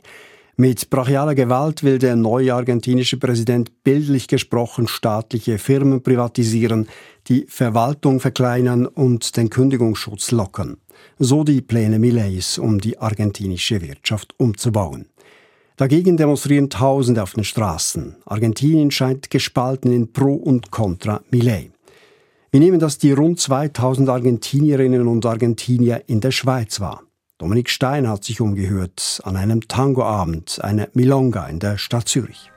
Mit 0.55 0.89
brachialer 0.89 1.35
Gewalt 1.35 1.83
will 1.83 1.99
der 1.99 2.15
neue 2.15 2.53
argentinische 2.53 3.17
Präsident 3.17 3.83
bildlich 3.83 4.29
gesprochen 4.29 4.87
staatliche 4.87 5.57
Firmen 5.57 6.01
privatisieren, 6.01 6.87
die 7.27 7.45
Verwaltung 7.49 8.21
verkleinern 8.21 8.85
und 8.85 9.35
den 9.35 9.49
Kündigungsschutz 9.49 10.31
lockern. 10.31 10.77
So 11.19 11.43
die 11.43 11.59
Pläne 11.59 11.99
Millets, 11.99 12.57
um 12.57 12.79
die 12.79 12.99
argentinische 12.99 13.81
Wirtschaft 13.81 14.33
umzubauen. 14.37 15.07
Dagegen 15.75 16.15
demonstrieren 16.15 16.69
Tausende 16.69 17.21
auf 17.21 17.33
den 17.33 17.43
Straßen. 17.43 18.15
Argentinien 18.25 18.91
scheint 18.91 19.29
gespalten 19.29 19.91
in 19.91 20.13
Pro 20.13 20.35
und 20.35 20.71
Contra 20.71 21.21
Millet. 21.31 21.73
Wir 22.53 22.59
nehmen 22.59 22.79
das 22.79 22.99
die 22.99 23.11
rund 23.11 23.39
2000 23.39 24.07
Argentinierinnen 24.09 25.07
und 25.07 25.25
Argentinier 25.25 26.03
in 26.05 26.21
der 26.21 26.29
Schweiz 26.29 26.79
wahr. 26.79 27.01
Dominik 27.39 27.67
Stein 27.67 28.07
hat 28.07 28.23
sich 28.23 28.41
umgehört 28.41 29.21
an 29.23 29.37
einem 29.37 29.67
Tangoabend, 29.67 30.59
eine 30.61 30.87
Milonga 30.93 31.47
in 31.47 31.57
der 31.57 31.79
Stadt 31.79 32.07
Zürich. 32.07 32.51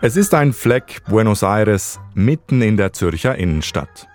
Es 0.00 0.16
ist 0.16 0.32
ein 0.32 0.52
Fleck 0.52 1.02
Buenos 1.08 1.42
Aires 1.42 1.98
mitten 2.14 2.62
in 2.62 2.76
der 2.76 2.92
Zürcher 2.92 3.34
Innenstadt. 3.34 4.06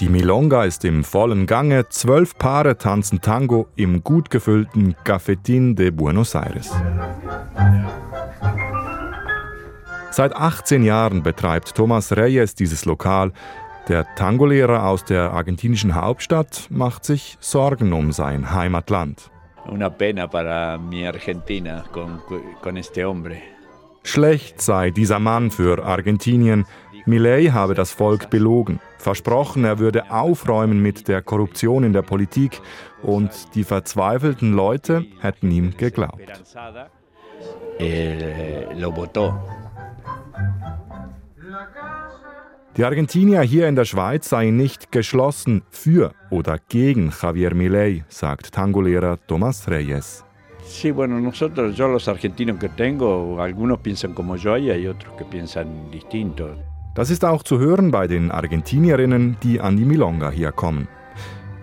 Die 0.00 0.08
Milonga 0.08 0.64
ist 0.64 0.86
im 0.86 1.04
vollen 1.04 1.44
Gange, 1.44 1.90
zwölf 1.90 2.38
Paare 2.38 2.78
tanzen 2.78 3.20
Tango 3.20 3.68
im 3.76 4.02
gut 4.02 4.30
gefüllten 4.30 4.96
Cafetín 5.04 5.74
de 5.74 5.90
Buenos 5.90 6.34
Aires. 6.34 6.70
Seit 10.16 10.32
18 10.36 10.84
Jahren 10.84 11.24
betreibt 11.24 11.74
Thomas 11.74 12.12
Reyes 12.12 12.54
dieses 12.54 12.84
Lokal 12.84 13.32
der 13.88 14.06
Tangolehrer 14.14 14.86
aus 14.86 15.04
der 15.04 15.32
argentinischen 15.32 15.96
Hauptstadt 15.96 16.68
macht 16.70 17.04
sich 17.04 17.36
Sorgen 17.40 17.92
um 17.92 18.12
sein 18.12 18.54
Heimatland. 18.54 19.28
Una 19.66 19.90
pena 19.90 20.28
para 20.28 20.78
mi 20.78 21.04
Argentina 21.04 21.82
con, 21.90 22.20
con 22.62 22.76
este 22.76 23.04
hombre. 23.04 23.38
Schlecht 24.04 24.60
sei 24.60 24.92
dieser 24.92 25.18
Mann 25.18 25.50
für 25.50 25.84
Argentinien. 25.84 26.64
Milei 27.06 27.46
habe 27.46 27.74
das 27.74 27.90
Volk 27.90 28.30
belogen, 28.30 28.78
versprochen, 28.98 29.64
er 29.64 29.80
würde 29.80 30.12
aufräumen 30.12 30.80
mit 30.80 31.08
der 31.08 31.22
Korruption 31.22 31.82
in 31.82 31.92
der 31.92 32.02
Politik 32.02 32.60
und 33.02 33.30
die 33.56 33.64
verzweifelten 33.64 34.52
Leute 34.52 35.06
hätten 35.18 35.50
ihm 35.50 35.76
geglaubt. 35.76 36.20
Eh, 37.80 38.72
lo 38.78 38.92
votó. 38.92 39.63
Die 42.76 42.84
Argentinier 42.84 43.42
hier 43.42 43.68
in 43.68 43.76
der 43.76 43.84
Schweiz 43.84 44.28
seien 44.28 44.56
nicht 44.56 44.90
geschlossen 44.90 45.62
für 45.70 46.12
oder 46.30 46.58
gegen 46.68 47.12
Javier 47.22 47.54
Milei, 47.54 48.04
sagt 48.08 48.52
Tangolehrer 48.52 49.18
Thomas 49.28 49.68
Reyes. 49.68 50.24
Sí, 50.66 50.90
bueno, 50.90 51.20
nosotros, 51.20 51.76
yo 51.76 51.86
los 51.86 52.08
argentinos 52.08 52.58
que 52.58 52.70
tengo, 52.70 53.40
algunos 53.40 53.78
piensan 53.78 54.14
como 54.14 54.34
yo 54.36 54.56
y 54.56 54.70
hay 54.70 54.88
otros 54.88 55.14
que 55.16 55.24
piensan 55.24 55.90
distinto. 55.92 56.48
Das 56.94 57.10
ist 57.10 57.24
auch 57.24 57.42
zu 57.42 57.58
hören 57.58 57.90
bei 57.90 58.06
den 58.06 58.30
Argentinierinnen, 58.30 59.36
die 59.42 59.60
an 59.60 59.76
die 59.76 59.84
Milonga 59.84 60.30
hier 60.30 60.52
kommen. 60.52 60.88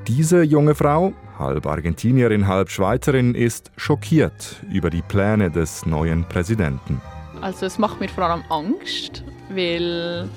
Diese 0.07 0.43
junge 0.43 0.75
Frau, 0.75 1.13
halb 1.39 1.65
Argentinierin, 1.65 2.47
halb 2.47 2.69
Schweizerin, 2.69 3.35
ist 3.35 3.71
schockiert 3.75 4.61
über 4.71 4.89
die 4.89 5.01
Pläne 5.01 5.49
des 5.49 5.85
neuen 5.85 6.25
Präsidenten. 6.25 7.01
Also 7.41 7.65
es 7.65 7.79
macht 7.79 7.99
mir 7.99 8.07
vor 8.07 8.23
allem 8.23 8.43
Angst, 8.49 9.23
weil 9.49 10.29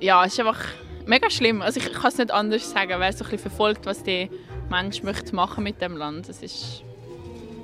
ja, 0.00 0.24
es 0.24 0.34
ist 0.34 0.40
einfach 0.40 0.64
mega 1.06 1.30
schlimm. 1.30 1.62
Also 1.62 1.80
ich, 1.80 1.90
kann 1.92 2.08
es 2.08 2.18
nicht 2.18 2.30
anders 2.30 2.70
sagen, 2.70 2.92
wer 2.98 3.12
so 3.12 3.24
ein 3.24 3.30
bisschen 3.30 3.38
verfolgt, 3.38 3.86
was 3.86 4.02
der 4.02 4.28
Mensch 4.70 5.02
möchte 5.02 5.34
machen 5.34 5.64
mit 5.64 5.80
dem 5.80 5.96
Land. 5.96 6.28
Es 6.28 6.42
ist, 6.42 6.82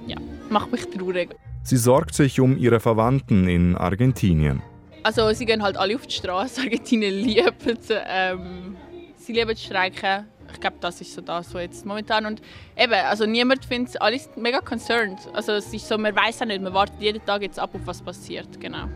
ja, 0.07 0.16
macht 0.48 0.72
mich 0.72 0.87
traurig. 0.87 1.37
Sie 1.62 1.77
sorgt 1.77 2.14
sich 2.14 2.40
um 2.40 2.57
ihre 2.57 2.81
Verwandten 2.81 3.46
in 3.46 3.77
Argentinien. 3.77 4.62
Also 5.03 5.31
sie 5.33 5.44
gehen 5.44 5.62
halt 5.62 5.77
alle 5.77 5.94
auf 5.94 6.07
die 6.07 6.14
Straße. 6.14 6.61
Argentinien 6.62 7.14
liebt 7.14 7.66
ähm, 7.90 8.77
sie 9.16 9.33
lieben 9.33 9.57
Streiken. 9.57 10.27
Ich 10.52 10.61
glaube, 10.61 10.76
das 10.80 11.00
ist 11.00 11.14
so 11.14 11.20
das, 11.20 11.50
so 11.50 11.58
jetzt 11.58 11.84
momentan. 11.84 12.26
Und 12.26 12.42
eben, 12.76 12.92
also 12.92 13.26
niemand 13.26 13.64
findet, 13.64 14.00
alle 14.00 14.18
sind 14.18 14.37
mega 14.37 14.61
concerned. 14.61 15.18
Also 15.32 15.52
es 15.52 15.72
ist 15.72 15.87
so, 15.87 15.98
man 15.98 16.14
weiß 16.14 16.40
ja 16.40 16.46
nicht, 16.46 16.62
man 16.62 16.74
wartet 16.74 17.00
jeden 17.00 17.24
Tag 17.24 17.42
jetzt 17.42 17.58
ab, 17.58 17.70
auf 17.74 17.80
was 17.84 18.02
passiert, 18.02 18.61
genau. 18.61 18.88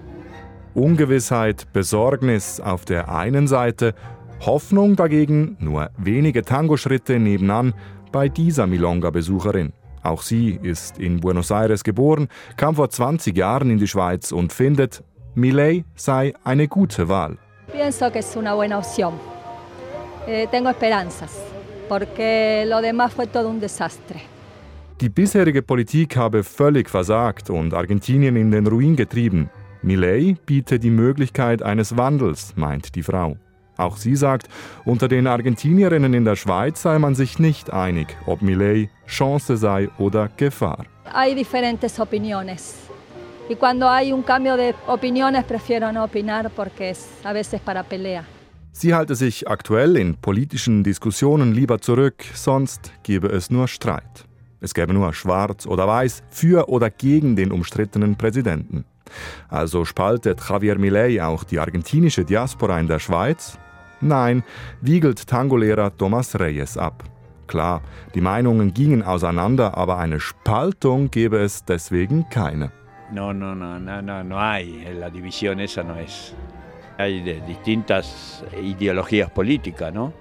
Ungewissheit, 0.75 1.71
Besorgnis 1.73 2.59
auf 2.59 2.85
der 2.85 3.11
einen 3.11 3.47
Seite, 3.47 3.95
Hoffnung 4.41 4.97
dagegen 4.97 5.57
nur 5.61 5.91
wenige 5.99 6.43
Tango-Schritte 6.43 7.19
nebenan 7.19 7.75
bei 8.11 8.29
dieser 8.29 8.67
Milonga-Besucherin. 8.67 9.73
Auch 10.03 10.23
sie 10.23 10.59
ist 10.63 10.99
in 10.99 11.21
Buenos 11.21 11.51
Aires 11.51 11.85
geboren, 11.85 12.29
kam 12.57 12.75
vor 12.75 12.91
20 12.91 13.37
Jahren 13.37 13.71
in 13.71 13.79
die 13.79 13.87
Schweiz 13.87 14.33
und 14.33 14.53
findet, 14.53 15.05
Millet 15.35 15.85
sei 15.95 16.35
eine 16.43 16.67
gute 16.69 17.09
Wahl. 17.09 17.39
Pienso 17.71 18.11
que 18.11 18.19
es 18.19 18.37
una 18.37 18.55
buena 18.55 18.79
opción. 18.79 19.15
Eh, 20.27 20.47
tengo 20.51 20.71
esperanzas, 20.71 21.33
porque 21.89 22.65
lo 22.67 22.81
demás 22.81 23.13
fue 23.13 23.27
todo 23.27 23.49
un 23.49 23.59
desastre. 23.61 24.21
Die 25.01 25.09
bisherige 25.09 25.63
Politik 25.63 26.17
habe 26.17 26.45
völlig 26.45 26.89
versagt 26.89 27.51
und 27.51 27.75
Argentinien 27.75 28.37
in 28.37 28.53
den 28.53 28.69
Ruin 28.69 28.95
getrieben. 28.95 29.51
Millet 29.83 30.47
biete 30.47 30.79
die 30.79 30.91
Möglichkeit 30.91 31.61
eines 31.61 31.97
Wandels, 31.97 32.53
meint 32.55 32.95
die 32.95 33.03
Frau. 33.03 33.37
Auch 33.77 33.97
sie 33.97 34.15
sagt, 34.15 34.49
unter 34.85 35.09
den 35.09 35.27
Argentinierinnen 35.27 36.15
in 36.15 36.25
der 36.25 36.37
Schweiz 36.37 36.83
sei 36.83 37.01
man 37.01 37.17
sich 37.17 37.41
nicht 37.41 37.73
einig, 37.73 38.07
ob 38.27 38.43
Millet 38.43 38.91
Chance 39.09 39.57
sei 39.57 39.89
oder 39.99 40.29
Gefahr. 40.37 40.85
Hay 41.13 41.35
diferentes 41.35 41.99
opiniones. 41.99 42.77
Y 43.49 43.57
cuando 43.57 43.89
hay 43.89 44.13
un 44.13 44.23
cambio 44.23 44.57
de 44.57 44.73
opiniones 44.87 45.45
prefiero 45.45 45.91
no 45.91 46.05
opinar 46.05 46.49
porque 46.55 46.91
es 46.91 47.09
a 47.25 47.33
veces 47.33 47.61
para 47.61 47.83
pelea. 47.83 48.25
Sie 48.75 48.95
halte 48.95 49.15
sich 49.15 49.49
aktuell 49.49 49.97
in 49.97 50.17
politischen 50.17 50.83
Diskussionen 50.83 51.53
lieber 51.53 51.81
zurück, 51.81 52.25
sonst 52.35 52.91
gebe 53.03 53.29
es 53.29 53.51
nur 53.51 53.69
Streit. 53.69 54.25
Es 54.61 54.73
gäbe 54.73 54.95
nur 54.95 55.13
schwarz 55.13 55.67
oder 55.67 55.87
weiß 55.87 56.23
für 56.31 56.69
oder 56.69 56.89
gegen 56.89 57.37
den 57.37 57.53
umstrittenen 57.53 58.17
Präsidenten. 58.17 58.85
Also 59.49 59.85
spaltet 59.85 60.41
Javier 60.49 60.79
Milei 60.79 61.23
auch 61.23 61.45
die 61.45 61.59
argentinische 61.59 62.25
Diaspora 62.25 62.81
in 62.81 62.89
der 62.89 62.99
Schweiz? 62.99 63.59
Nein, 64.01 64.43
wiegelt 64.81 65.27
Tangolehrer 65.27 65.97
Thomas 65.97 66.41
Reyes 66.41 66.79
ab. 66.79 67.05
Klar, 67.47 67.83
die 68.15 68.23
Meinungen 68.23 68.73
gingen 68.73 69.03
auseinander, 69.03 69.77
aber 69.77 69.99
eine 69.99 70.19
Spaltung 70.19 71.11
gäbe 71.11 71.39
es 71.39 71.65
deswegen 71.65 72.27
keine. 72.31 72.73
No, 73.13 73.33
no, 73.33 73.55
no, 73.55 73.79
no, 73.79 74.01
no, 74.01 74.25
no 74.25 74.41
hay. 74.41 74.87
La 74.99 75.11
división 75.11 75.61
esa 75.61 75.83
no 75.83 75.97
es. 75.97 76.35
Hay 76.99 77.21
distintas 77.47 78.45
ideologías 78.63 79.31
políticas, 79.31 79.93
¿no? 79.93 80.13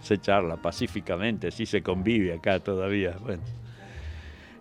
Se 0.00 0.18
charla 0.18 0.56
pacíficamente, 0.56 1.50
sí 1.50 1.64
se 1.64 1.82
convive 1.82 2.34
acá 2.34 2.58
todavía. 2.58 3.16
Bueno, 3.20 3.42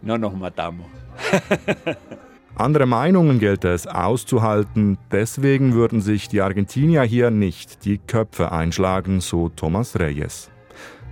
no 0.01 0.17
nos 0.17 0.35
matamos. 0.35 0.87
Andere 2.55 2.85
Meinungen 2.85 3.39
gilt 3.39 3.63
es 3.65 3.87
auszuhalten, 3.87 4.97
deswegen 5.11 5.73
würden 5.73 6.01
sich 6.01 6.27
die 6.27 6.41
Argentinier 6.41 7.03
hier 7.03 7.31
nicht 7.31 7.85
die 7.85 7.97
Köpfe 7.97 8.51
einschlagen, 8.51 9.21
so 9.21 9.49
Thomas 9.49 9.97
Reyes. 9.97 10.51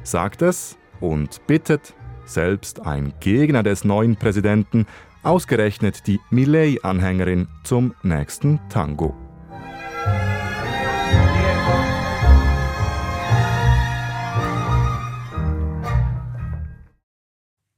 Sagt 0.03 0.41
es 0.41 0.77
und 0.99 1.45
bittet, 1.47 1.95
selbst 2.25 2.85
ein 2.85 3.13
Gegner 3.19 3.63
des 3.63 3.85
neuen 3.85 4.15
Präsidenten, 4.15 4.85
ausgerechnet 5.23 6.07
die 6.07 6.19
Millet-Anhängerin 6.29 7.47
zum 7.63 7.95
nächsten 8.03 8.59
Tango. 8.69 9.28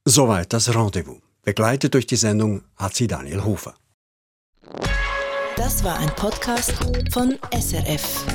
Soweit 0.06 0.52
das 0.52 0.76
Rendezvous. 0.76 1.22
Begleitet 1.44 1.94
durch 1.94 2.06
die 2.06 2.18
Sendung 2.18 2.64
hat 2.76 2.96
sie 2.96 3.08
Daniel 3.08 3.46
Hofer. 3.46 3.76
Das 5.56 5.84
war 5.84 5.98
ein 6.00 6.10
Podcast 6.16 6.74
von 7.12 7.38
SRF. 7.54 8.26